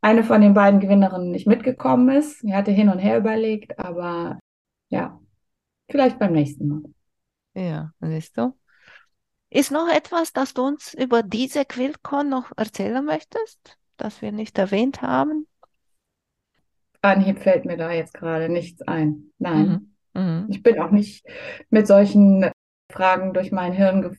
eine 0.00 0.24
von 0.24 0.40
den 0.40 0.54
beiden 0.54 0.80
Gewinnerinnen 0.80 1.30
nicht 1.30 1.46
mitgekommen 1.46 2.08
ist. 2.08 2.40
Sie 2.40 2.54
hatte 2.54 2.70
hin 2.70 2.88
und 2.88 3.00
her 3.00 3.18
überlegt, 3.18 3.78
aber 3.78 4.38
ja, 4.88 5.20
vielleicht 5.90 6.18
beim 6.18 6.32
nächsten 6.32 6.68
Mal. 6.68 6.82
Ja, 7.54 7.92
siehst 8.00 8.38
du. 8.38 8.56
Ist 9.50 9.72
noch 9.72 9.88
etwas, 9.88 10.32
das 10.32 10.54
du 10.54 10.62
uns 10.62 10.94
über 10.94 11.22
diese 11.22 11.66
QuiltCon 11.66 12.30
noch 12.30 12.50
erzählen 12.56 13.04
möchtest, 13.04 13.76
das 13.98 14.22
wir 14.22 14.32
nicht 14.32 14.56
erwähnt 14.58 15.02
haben? 15.02 15.46
Anhieb 17.02 17.40
fällt 17.40 17.64
mir 17.64 17.76
da 17.76 17.92
jetzt 17.92 18.14
gerade 18.14 18.48
nichts 18.48 18.82
ein. 18.82 19.32
Nein. 19.38 19.90
Mhm. 20.14 20.20
Mhm. 20.20 20.46
Ich 20.48 20.62
bin 20.62 20.78
auch 20.80 20.90
nicht 20.90 21.26
mit 21.70 21.86
solchen 21.86 22.50
Fragen 22.90 23.34
durch 23.34 23.52
mein 23.52 23.72
Hirn 23.72 24.16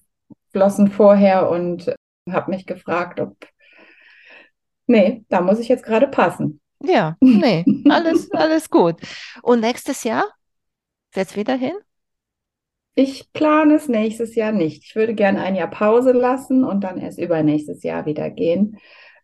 geflossen 0.53 0.89
vorher 0.89 1.49
und 1.49 1.93
habe 2.29 2.51
mich 2.51 2.65
gefragt, 2.65 3.19
ob. 3.19 3.35
Nee, 4.85 5.25
da 5.29 5.41
muss 5.41 5.59
ich 5.59 5.67
jetzt 5.67 5.83
gerade 5.83 6.07
passen. 6.07 6.61
Ja, 6.83 7.17
nee, 7.19 7.65
alles, 7.89 8.31
alles 8.31 8.69
gut. 8.69 8.95
Und 9.41 9.61
nächstes 9.61 10.03
Jahr? 10.03 10.25
Es 11.13 11.35
wieder 11.35 11.55
hin? 11.55 11.73
Ich 12.93 13.31
plane 13.31 13.75
es 13.75 13.87
nächstes 13.87 14.35
Jahr 14.35 14.51
nicht. 14.51 14.83
Ich 14.83 14.95
würde 14.95 15.13
gerne 15.13 15.41
ein 15.41 15.55
Jahr 15.55 15.69
Pause 15.69 16.11
lassen 16.11 16.63
und 16.63 16.83
dann 16.83 16.97
erst 16.97 17.19
übernächstes 17.19 17.83
Jahr 17.83 18.05
wieder 18.05 18.29
gehen. 18.29 18.77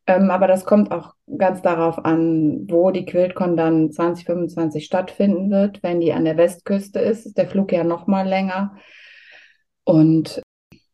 Ähm, 0.06 0.32
aber 0.32 0.48
das 0.48 0.66
kommt 0.66 0.92
auch 0.92 1.14
ganz 1.38 1.62
darauf 1.62 2.04
an, 2.04 2.66
wo 2.70 2.92
die 2.92 3.06
QuiltCon 3.06 3.56
dann 3.56 3.92
2025 3.92 4.86
stattfinden 4.86 5.50
wird. 5.50 5.82
Wenn 5.82 6.02
die 6.02 6.14
an 6.14 6.26
der 6.26 6.38
Westküste 6.38 7.00
ist, 7.00 7.26
ist 7.26 7.38
der 7.38 7.48
Flug 7.48 7.72
ja 7.72 7.84
noch 7.84 8.08
mal 8.08 8.28
länger. 8.28 8.76
Und 9.86 10.42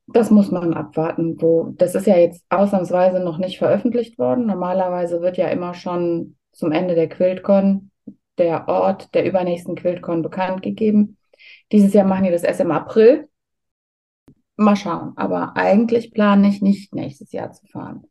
das 0.07 0.31
muss 0.31 0.51
man 0.51 0.73
abwarten. 0.73 1.41
Wo, 1.41 1.73
das 1.77 1.95
ist 1.95 2.07
ja 2.07 2.17
jetzt 2.17 2.43
ausnahmsweise 2.49 3.19
noch 3.19 3.37
nicht 3.37 3.57
veröffentlicht 3.57 4.17
worden. 4.19 4.45
Normalerweise 4.45 5.21
wird 5.21 5.37
ja 5.37 5.47
immer 5.47 5.73
schon 5.73 6.37
zum 6.51 6.71
Ende 6.71 6.95
der 6.95 7.09
QuiltCon 7.09 7.91
der 8.37 8.67
Ort 8.67 9.13
der 9.13 9.25
übernächsten 9.25 9.75
QuiltCon 9.75 10.21
bekannt 10.21 10.61
gegeben. 10.61 11.17
Dieses 11.71 11.93
Jahr 11.93 12.05
machen 12.05 12.23
die 12.23 12.31
das 12.31 12.43
erst 12.43 12.61
im 12.61 12.71
April. 12.71 13.27
Mal 14.55 14.75
schauen. 14.75 15.13
Aber 15.15 15.55
eigentlich 15.55 16.11
plane 16.13 16.47
ich 16.47 16.61
nicht 16.61 16.93
nächstes 16.93 17.31
Jahr 17.31 17.51
zu 17.51 17.65
fahren. 17.67 18.05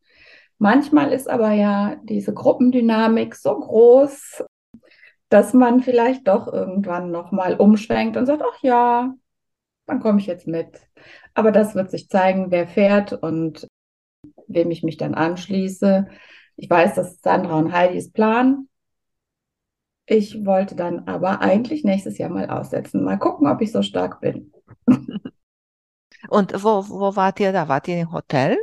Manchmal 0.59 1.13
ist 1.13 1.29
aber 1.29 1.53
ja 1.53 1.95
diese 2.03 2.33
Gruppendynamik 2.33 3.33
so 3.33 3.57
groß, 3.57 4.43
dass 5.29 5.53
man 5.53 5.81
vielleicht 5.81 6.27
doch 6.27 6.51
irgendwann 6.51 7.11
nochmal 7.11 7.55
umschwenkt 7.55 8.17
und 8.17 8.25
sagt, 8.25 8.43
ach 8.43 8.61
ja, 8.61 9.13
dann 9.85 9.99
komme 10.01 10.19
ich 10.19 10.27
jetzt 10.27 10.47
mit. 10.47 10.81
Aber 11.33 11.51
das 11.51 11.75
wird 11.75 11.89
sich 11.89 12.09
zeigen, 12.09 12.51
wer 12.51 12.67
fährt 12.67 13.13
und 13.13 13.67
wem 14.47 14.69
ich 14.69 14.83
mich 14.83 14.97
dann 14.97 15.15
anschließe. 15.15 16.07
Ich 16.57 16.69
weiß, 16.69 16.95
dass 16.95 17.21
Sandra 17.21 17.57
und 17.57 17.71
Heidi 17.71 17.97
es 17.97 18.11
planen. 18.11 18.67
Ich 20.05 20.45
wollte 20.45 20.75
dann 20.75 21.07
aber 21.07 21.39
eigentlich 21.39 21.85
nächstes 21.85 22.17
Jahr 22.17 22.29
mal 22.29 22.49
aussetzen. 22.49 23.03
Mal 23.03 23.17
gucken, 23.17 23.47
ob 23.47 23.61
ich 23.61 23.71
so 23.71 23.81
stark 23.81 24.19
bin. 24.19 24.51
Und 26.27 26.51
wo, 26.63 26.89
wo 26.89 27.15
wart 27.15 27.39
ihr 27.39 27.53
da? 27.53 27.69
Wart 27.69 27.87
ihr 27.87 28.01
im 28.01 28.11
Hotel? 28.11 28.57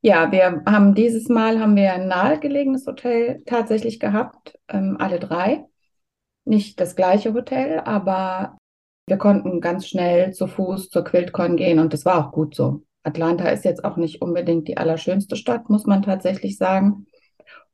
Ja, 0.00 0.30
wir 0.32 0.62
haben 0.66 0.94
dieses 0.94 1.28
Mal 1.28 1.60
haben 1.60 1.76
wir 1.76 1.92
ein 1.94 2.08
nahegelegenes 2.08 2.86
Hotel 2.86 3.42
tatsächlich 3.46 4.00
gehabt, 4.00 4.58
ähm, 4.68 4.96
alle 4.98 5.18
drei. 5.18 5.64
Nicht 6.44 6.80
das 6.80 6.94
gleiche 6.94 7.32
Hotel, 7.32 7.80
aber 7.80 8.58
wir 9.06 9.16
konnten 9.18 9.60
ganz 9.60 9.86
schnell 9.88 10.32
zu 10.32 10.46
Fuß 10.46 10.90
zur 10.90 11.04
QuiltCon 11.04 11.56
gehen 11.56 11.78
und 11.78 11.92
das 11.92 12.04
war 12.04 12.26
auch 12.26 12.32
gut 12.32 12.54
so. 12.54 12.82
Atlanta 13.02 13.48
ist 13.48 13.64
jetzt 13.64 13.84
auch 13.84 13.96
nicht 13.96 14.22
unbedingt 14.22 14.68
die 14.68 14.78
allerschönste 14.78 15.36
Stadt, 15.36 15.68
muss 15.68 15.86
man 15.86 16.02
tatsächlich 16.02 16.56
sagen. 16.56 17.06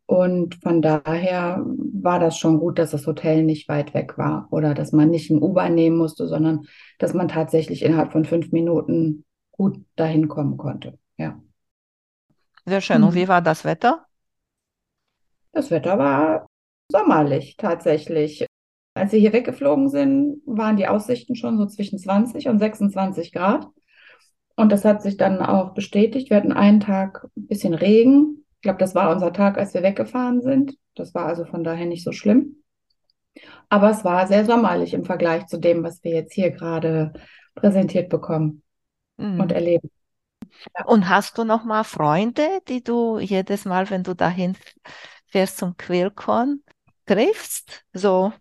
Und 0.07 0.57
von 0.57 0.83
daher 0.83 1.65
war 1.65 2.19
das 2.19 2.37
schon 2.37 2.59
gut, 2.59 2.81
dass 2.81 2.91
das 2.91 3.07
Hotel 3.07 3.45
nicht 3.45 3.69
weit 3.69 3.95
weg 3.95 4.19
war 4.19 4.49
oder 4.51 4.75
dass 4.75 4.91
man 4.91 5.09
nicht 5.09 5.31
ein 5.31 5.41
U-Bahn 5.41 5.77
nehmen 5.77 5.97
musste, 5.97 6.27
sondern 6.27 6.67
dass 6.99 7.15
man 7.15 7.29
tatsächlich 7.29 7.85
innerhalb 7.85 8.11
von 8.11 8.25
fünf 8.25 8.51
Minuten 8.51 9.25
gut 9.53 9.79
dahin 9.95 10.27
kommen 10.27 10.57
konnte. 10.57 10.99
Sehr 12.71 12.81
schön. 12.81 13.03
Und 13.03 13.15
wie 13.17 13.25
mhm. 13.25 13.29
war 13.29 13.43
das 13.43 13.65
Wetter? 13.65 14.07
Das 15.51 15.73
Wetter 15.73 15.99
war 15.99 16.47
sommerlich 16.89 17.57
tatsächlich. 17.57 18.47
Als 18.95 19.11
wir 19.11 19.19
hier 19.19 19.33
weggeflogen 19.33 19.89
sind, 19.89 20.41
waren 20.47 20.77
die 20.77 20.87
Aussichten 20.87 21.35
schon 21.35 21.59
so 21.59 21.67
zwischen 21.67 21.99
20 21.99 22.47
und 22.47 22.61
26 22.61 23.33
Grad. 23.33 23.67
Und 24.55 24.71
das 24.71 24.85
hat 24.85 25.03
sich 25.03 25.17
dann 25.17 25.41
auch 25.41 25.75
bestätigt. 25.75 26.31
Wir 26.31 26.37
hatten 26.37 26.53
einen 26.53 26.79
Tag 26.79 27.27
ein 27.37 27.49
bisschen 27.49 27.75
Regen. 27.75 28.45
Ich 28.55 28.63
glaube, 28.63 28.79
das 28.79 28.95
war 28.95 29.11
unser 29.11 29.33
Tag, 29.33 29.59
als 29.59 29.75
wir 29.75 29.83
weggefahren 29.83 30.41
sind. 30.41 30.77
Das 30.95 31.13
war 31.13 31.27
also 31.27 31.45
von 31.45 31.65
daher 31.65 31.87
nicht 31.87 32.05
so 32.05 32.13
schlimm. 32.13 32.63
Aber 33.69 33.91
es 33.91 34.05
war 34.05 34.29
sehr 34.29 34.45
sommerlich 34.45 34.95
im 34.95 35.05
Vergleich 35.05 35.47
zu 35.47 35.59
dem, 35.59 35.83
was 35.83 36.05
wir 36.05 36.13
jetzt 36.13 36.35
hier 36.35 36.53
gerade 36.53 37.15
präsentiert 37.57 38.11
bekommen 38.11 38.63
mhm. 39.17 39.41
und 39.41 39.51
erleben. 39.51 39.91
Und 40.85 41.09
hast 41.09 41.39
du 41.39 41.45
noch 41.45 41.65
mal 41.65 41.85
Freunde, 41.85 42.61
die 42.69 42.83
du 42.83 43.19
jedes 43.19 43.65
Mal, 43.65 43.89
wenn 43.91 44.03
du 44.03 44.15
dahin 44.15 44.57
fährst 45.27 45.59
zum 45.59 45.77
Quillcon, 45.77 46.63
triffst? 47.07 47.85
So 47.93 48.33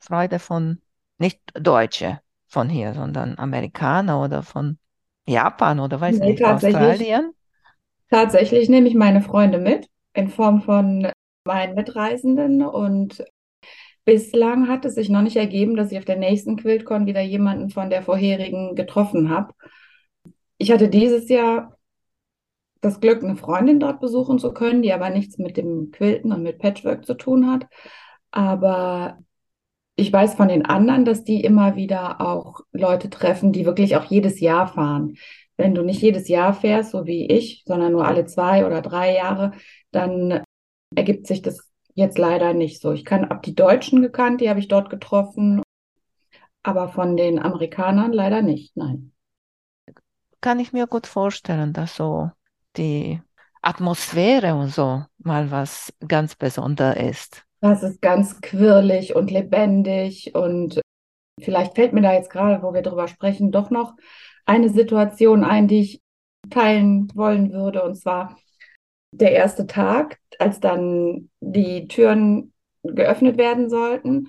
Freude 0.00 0.38
von, 0.38 0.80
nicht 1.18 1.40
Deutsche 1.54 2.20
von 2.46 2.68
hier, 2.68 2.94
sondern 2.94 3.38
Amerikaner 3.38 4.22
oder 4.22 4.42
von 4.42 4.78
Japan 5.26 5.80
oder 5.80 6.00
weiß 6.00 6.18
nee, 6.18 6.32
nicht, 6.32 6.44
Australien? 6.44 7.32
Tatsächlich 8.10 8.68
nehme 8.68 8.88
ich 8.88 8.94
meine 8.94 9.22
Freunde 9.22 9.58
mit 9.58 9.88
in 10.12 10.28
Form 10.28 10.62
von 10.62 11.10
meinen 11.44 11.74
Mitreisenden 11.74 12.62
und 12.62 13.24
bislang 14.04 14.68
hat 14.68 14.84
es 14.84 14.94
sich 14.94 15.08
noch 15.08 15.22
nicht 15.22 15.36
ergeben, 15.36 15.76
dass 15.76 15.90
ich 15.90 15.98
auf 15.98 16.04
der 16.04 16.16
nächsten 16.16 16.56
QuiltCon 16.56 17.06
wieder 17.06 17.22
jemanden 17.22 17.70
von 17.70 17.90
der 17.90 18.02
vorherigen 18.02 18.74
getroffen 18.76 19.30
habe. 19.30 19.52
Ich 20.64 20.72
hatte 20.72 20.88
dieses 20.88 21.28
Jahr 21.28 21.76
das 22.80 22.98
Glück, 22.98 23.22
eine 23.22 23.36
Freundin 23.36 23.80
dort 23.80 24.00
besuchen 24.00 24.38
zu 24.38 24.54
können, 24.54 24.80
die 24.80 24.94
aber 24.94 25.10
nichts 25.10 25.36
mit 25.36 25.58
dem 25.58 25.90
Quilten 25.90 26.32
und 26.32 26.42
mit 26.42 26.58
Patchwork 26.58 27.04
zu 27.04 27.12
tun 27.12 27.50
hat. 27.50 27.66
Aber 28.30 29.18
ich 29.94 30.10
weiß 30.10 30.36
von 30.36 30.48
den 30.48 30.64
anderen, 30.64 31.04
dass 31.04 31.22
die 31.22 31.44
immer 31.44 31.76
wieder 31.76 32.22
auch 32.22 32.60
Leute 32.72 33.10
treffen, 33.10 33.52
die 33.52 33.66
wirklich 33.66 33.94
auch 33.96 34.04
jedes 34.04 34.40
Jahr 34.40 34.66
fahren. 34.66 35.16
Wenn 35.58 35.74
du 35.74 35.82
nicht 35.82 36.00
jedes 36.00 36.28
Jahr 36.28 36.54
fährst, 36.54 36.92
so 36.92 37.04
wie 37.04 37.26
ich, 37.26 37.62
sondern 37.66 37.92
nur 37.92 38.06
alle 38.08 38.24
zwei 38.24 38.64
oder 38.64 38.80
drei 38.80 39.14
Jahre, 39.14 39.52
dann 39.90 40.42
ergibt 40.96 41.26
sich 41.26 41.42
das 41.42 41.70
jetzt 41.92 42.16
leider 42.16 42.54
nicht 42.54 42.80
so. 42.80 42.92
Ich 42.92 43.04
kann 43.04 43.26
ab 43.26 43.42
die 43.42 43.54
Deutschen 43.54 44.00
gekannt, 44.00 44.40
die 44.40 44.48
habe 44.48 44.60
ich 44.60 44.68
dort 44.68 44.88
getroffen, 44.88 45.60
aber 46.62 46.88
von 46.88 47.18
den 47.18 47.38
Amerikanern 47.38 48.14
leider 48.14 48.40
nicht, 48.40 48.78
nein 48.78 49.13
kann 50.44 50.60
ich 50.60 50.74
mir 50.74 50.86
gut 50.86 51.06
vorstellen, 51.06 51.72
dass 51.72 51.96
so 51.96 52.30
die 52.76 53.18
Atmosphäre 53.62 54.54
und 54.54 54.68
so 54.68 55.02
mal 55.16 55.50
was 55.50 55.90
ganz 56.06 56.34
Besonderes 56.34 57.02
ist. 57.02 57.46
Das 57.62 57.82
ist 57.82 58.02
ganz 58.02 58.42
quirlig 58.42 59.16
und 59.16 59.30
lebendig 59.30 60.34
und 60.34 60.82
vielleicht 61.40 61.74
fällt 61.76 61.94
mir 61.94 62.02
da 62.02 62.12
jetzt 62.12 62.28
gerade, 62.28 62.62
wo 62.62 62.74
wir 62.74 62.82
drüber 62.82 63.08
sprechen, 63.08 63.52
doch 63.52 63.70
noch 63.70 63.94
eine 64.44 64.68
Situation 64.68 65.44
ein, 65.44 65.66
die 65.66 65.80
ich 65.80 66.00
teilen 66.50 67.10
wollen 67.14 67.50
würde, 67.50 67.82
und 67.82 67.94
zwar 67.94 68.36
der 69.12 69.32
erste 69.32 69.66
Tag, 69.66 70.18
als 70.38 70.60
dann 70.60 71.30
die 71.40 71.88
Türen 71.88 72.52
geöffnet 72.82 73.38
werden 73.38 73.70
sollten 73.70 74.28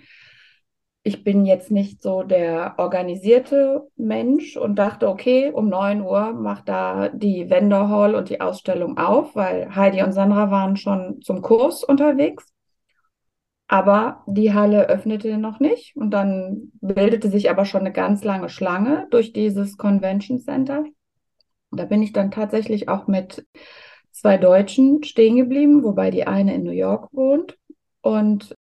ich 1.07 1.23
bin 1.23 1.45
jetzt 1.45 1.69
nicht 1.69 2.01
so 2.01 2.23
der 2.23 2.73
organisierte 2.77 3.87
Mensch 3.95 4.57
und 4.57 4.75
dachte, 4.75 5.07
okay, 5.07 5.51
um 5.51 5.69
9 5.69 6.01
Uhr 6.01 6.33
macht 6.33 6.67
da 6.67 7.09
die 7.09 7.47
Vendor 7.47 7.89
Hall 7.89 8.15
und 8.15 8.29
die 8.29 8.41
Ausstellung 8.41 8.97
auf, 8.97 9.35
weil 9.35 9.75
Heidi 9.75 10.01
und 10.01 10.13
Sandra 10.13 10.49
waren 10.49 10.77
schon 10.77 11.21
zum 11.21 11.43
Kurs 11.43 11.83
unterwegs. 11.83 12.51
Aber 13.67 14.23
die 14.25 14.55
Halle 14.55 14.89
öffnete 14.89 15.37
noch 15.37 15.59
nicht 15.59 15.95
und 15.95 16.09
dann 16.09 16.71
bildete 16.81 17.29
sich 17.29 17.51
aber 17.51 17.65
schon 17.65 17.81
eine 17.81 17.91
ganz 17.91 18.23
lange 18.23 18.49
Schlange 18.49 19.05
durch 19.11 19.31
dieses 19.31 19.77
Convention 19.77 20.39
Center. 20.39 20.85
Da 21.69 21.85
bin 21.85 22.01
ich 22.01 22.13
dann 22.13 22.31
tatsächlich 22.31 22.89
auch 22.89 23.05
mit 23.05 23.45
zwei 24.11 24.37
Deutschen 24.37 25.03
stehen 25.03 25.35
geblieben, 25.35 25.83
wobei 25.83 26.09
die 26.09 26.25
eine 26.25 26.55
in 26.55 26.63
New 26.63 26.71
York 26.71 27.09
wohnt. 27.11 27.59
Und 28.01 28.55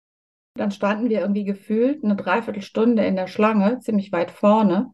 dann 0.54 0.70
standen 0.70 1.08
wir 1.08 1.20
irgendwie 1.20 1.44
gefühlt 1.44 2.04
eine 2.04 2.16
Dreiviertelstunde 2.16 3.04
in 3.04 3.16
der 3.16 3.26
Schlange, 3.26 3.80
ziemlich 3.80 4.12
weit 4.12 4.30
vorne 4.30 4.92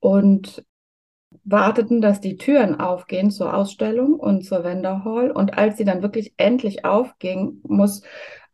und 0.00 0.64
warteten, 1.44 2.00
dass 2.00 2.20
die 2.20 2.36
Türen 2.36 2.80
aufgehen 2.80 3.30
zur 3.30 3.54
Ausstellung 3.54 4.14
und 4.14 4.44
zur 4.44 4.64
Vendor 4.64 5.04
Hall. 5.04 5.30
Und 5.30 5.58
als 5.58 5.76
sie 5.76 5.84
dann 5.84 6.02
wirklich 6.02 6.32
endlich 6.38 6.86
aufging, 6.86 7.60
muss 7.64 8.02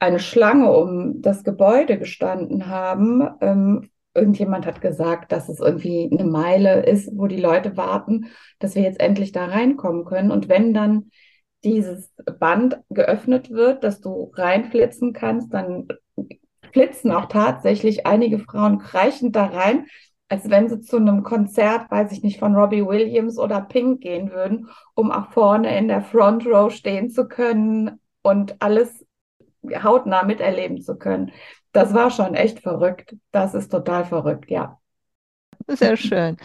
eine 0.01 0.19
Schlange 0.19 0.73
um 0.73 1.23
das 1.23 1.45
Gebäude 1.45 1.99
gestanden 1.99 2.67
haben. 2.67 3.29
Ähm, 3.41 3.91
irgendjemand 4.13 4.67
hat 4.67 4.81
gesagt, 4.81 5.31
dass 5.31 5.49
es 5.49 5.61
irgendwie 5.61 6.11
eine 6.13 6.29
Meile 6.29 6.85
ist, 6.85 7.11
wo 7.15 7.29
die 7.29 7.41
Leute 7.41 7.77
warten, 7.77 8.27
dass 8.59 8.75
wir 8.75 8.83
jetzt 8.83 9.01
endlich 9.01 9.31
da 9.31 9.47
reinkommen 9.47 10.05
können. 10.05 10.33
Und 10.33 10.49
wenn 10.49 10.75
dann 10.75 11.11
dieses 11.63 12.13
Band 12.39 12.81
geöffnet 12.91 13.51
wird, 13.51 13.85
dass 13.85 14.01
du 14.01 14.33
reinflitzen 14.35 15.13
kannst, 15.13 15.53
dann 15.55 15.89
flitzen 16.75 17.13
auch 17.13 17.27
tatsächlich 17.27 18.05
einige 18.05 18.41
Frauen 18.41 18.81
kreichend 18.81 19.37
da 19.37 19.47
rein, 19.47 19.87
als 20.29 20.51
wenn 20.51 20.69
sie 20.69 20.81
zu 20.81 20.97
einem 20.97 21.23
Konzert, 21.23 21.89
weiß 21.89 22.11
ich 22.11 22.23
nicht, 22.25 22.41
von 22.41 22.57
Robbie 22.57 22.85
Williams 22.85 23.39
oder 23.39 23.61
Pink 23.61 24.01
gehen 24.01 24.33
würden, 24.33 24.69
um 24.95 25.13
auch 25.13 25.31
vorne 25.31 25.79
in 25.79 25.87
der 25.87 26.03
Front 26.03 26.45
Row 26.47 26.73
stehen 26.73 27.11
zu 27.11 27.29
können 27.29 28.01
und 28.23 28.61
alles 28.61 29.07
hautnah 29.83 30.25
miterleben 30.25 30.83
zu 30.83 30.97
können. 30.97 31.31
Das 31.71 31.95
war 31.95 32.11
schon 32.11 32.35
echt 32.35 32.59
verrückt. 32.59 33.15
Das 33.31 33.55
ist 33.55 33.71
total 33.71 34.05
verrückt, 34.05 34.51
ja. 34.51 34.81
Sehr 35.69 35.97
schön. 35.97 36.37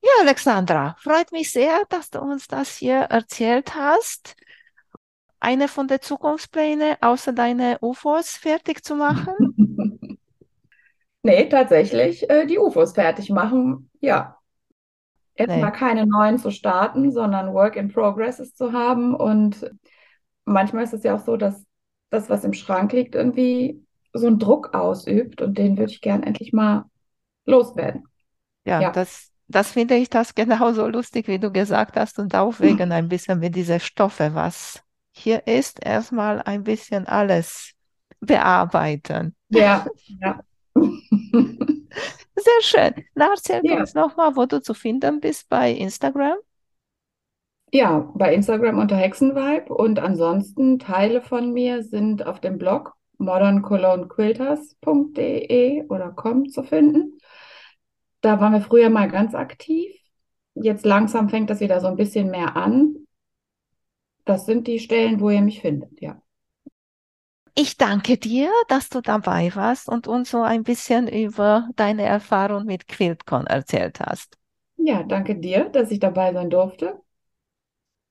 Ja, 0.00 0.10
Alexandra, 0.22 0.96
freut 1.00 1.30
mich 1.30 1.52
sehr, 1.52 1.82
dass 1.90 2.08
du 2.08 2.20
uns 2.20 2.48
das 2.48 2.74
hier 2.76 3.00
erzählt 3.00 3.74
hast 3.74 4.34
eine 5.40 5.68
von 5.68 5.88
den 5.88 6.00
Zukunftsplänen, 6.00 6.96
außer 7.00 7.32
deine 7.32 7.78
UFOs 7.80 8.36
fertig 8.36 8.84
zu 8.84 8.96
machen? 8.96 10.18
nee, 11.22 11.48
tatsächlich 11.48 12.28
äh, 12.28 12.46
die 12.46 12.58
UFOs 12.58 12.92
fertig 12.92 13.30
machen, 13.30 13.90
ja. 14.00 14.36
Erstmal 15.34 15.70
nee. 15.70 15.76
keine 15.76 16.06
neuen 16.06 16.38
zu 16.38 16.50
starten, 16.50 17.12
sondern 17.12 17.54
Work 17.54 17.76
in 17.76 17.92
Progresses 17.92 18.54
zu 18.54 18.72
haben 18.72 19.14
und 19.14 19.70
manchmal 20.44 20.82
ist 20.82 20.94
es 20.94 21.04
ja 21.04 21.14
auch 21.14 21.24
so, 21.24 21.36
dass 21.36 21.64
das, 22.10 22.28
was 22.28 22.42
im 22.42 22.54
Schrank 22.54 22.92
liegt, 22.92 23.14
irgendwie 23.14 23.84
so 24.12 24.26
einen 24.26 24.38
Druck 24.38 24.74
ausübt 24.74 25.40
und 25.42 25.58
den 25.58 25.78
würde 25.78 25.92
ich 25.92 26.00
gern 26.00 26.22
endlich 26.22 26.52
mal 26.52 26.86
loswerden. 27.44 28.04
Ja, 28.64 28.80
ja. 28.80 28.90
das, 28.90 29.30
das 29.46 29.70
finde 29.70 29.94
ich 29.94 30.10
das 30.10 30.34
genauso 30.34 30.88
lustig, 30.88 31.28
wie 31.28 31.38
du 31.38 31.52
gesagt 31.52 31.96
hast 31.96 32.18
und 32.18 32.34
aufwägen 32.34 32.92
ein 32.92 33.08
bisschen 33.08 33.38
mit 33.38 33.54
diese 33.54 33.78
Stoffe, 33.78 34.30
was 34.34 34.82
hier 35.18 35.46
ist, 35.46 35.84
erstmal 35.84 36.40
ein 36.42 36.64
bisschen 36.64 37.06
alles 37.06 37.74
bearbeiten. 38.20 39.34
Ja, 39.48 39.86
ja. 40.20 40.40
Sehr 40.74 42.62
schön. 42.62 43.04
Na, 43.14 43.30
erzähl 43.30 43.60
ja. 43.64 43.80
uns 43.80 43.94
nochmal, 43.94 44.36
wo 44.36 44.46
du 44.46 44.62
zu 44.62 44.74
finden 44.74 45.20
bist 45.20 45.48
bei 45.48 45.72
Instagram. 45.72 46.36
Ja, 47.72 48.10
bei 48.14 48.34
Instagram 48.34 48.78
unter 48.78 48.96
Hexenvibe 48.96 49.74
und 49.74 49.98
ansonsten 49.98 50.78
Teile 50.78 51.20
von 51.20 51.52
mir 51.52 51.82
sind 51.82 52.24
auf 52.26 52.40
dem 52.40 52.56
Blog 52.56 52.94
moderncolognequilters.de 53.18 55.86
oder 55.88 56.12
com 56.12 56.48
zu 56.48 56.62
finden. 56.62 57.18
Da 58.20 58.40
waren 58.40 58.54
wir 58.54 58.62
früher 58.62 58.88
mal 58.90 59.08
ganz 59.08 59.34
aktiv. 59.34 59.92
Jetzt 60.54 60.86
langsam 60.86 61.28
fängt 61.28 61.50
das 61.50 61.58
wieder 61.60 61.80
so 61.80 61.88
ein 61.88 61.96
bisschen 61.96 62.30
mehr 62.30 62.56
an. 62.56 63.07
Das 64.28 64.44
sind 64.44 64.66
die 64.66 64.78
Stellen, 64.78 65.20
wo 65.20 65.30
ihr 65.30 65.40
mich 65.40 65.62
findet, 65.62 66.02
ja. 66.02 66.20
Ich 67.54 67.78
danke 67.78 68.18
dir, 68.18 68.50
dass 68.68 68.90
du 68.90 69.00
dabei 69.00 69.50
warst 69.54 69.88
und 69.88 70.06
uns 70.06 70.30
so 70.30 70.42
ein 70.42 70.64
bisschen 70.64 71.08
über 71.08 71.70
deine 71.76 72.02
Erfahrung 72.02 72.66
mit 72.66 72.88
QuiltCon 72.88 73.46
erzählt 73.46 74.00
hast. 74.00 74.36
Ja, 74.76 75.02
danke 75.02 75.34
dir, 75.34 75.70
dass 75.70 75.90
ich 75.90 75.98
dabei 75.98 76.34
sein 76.34 76.50
durfte. 76.50 77.00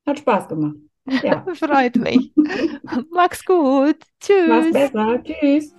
Hat 0.08 0.18
Spaß 0.18 0.48
gemacht. 0.48 0.78
Ja. 1.22 1.46
Freut 1.54 1.98
mich. 1.98 2.34
Mach's 3.12 3.46
gut. 3.46 3.98
Tschüss. 4.20 4.48
Mach's 4.48 4.72
besser. 4.72 5.24
Tschüss. 5.24 5.76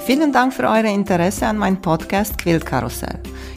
Vielen 0.00 0.32
Dank 0.32 0.52
für 0.52 0.64
euer 0.64 0.84
Interesse 0.84 1.46
an 1.46 1.58
meinem 1.58 1.80
Podcast 1.80 2.36
Quiltkarussell. 2.38 3.20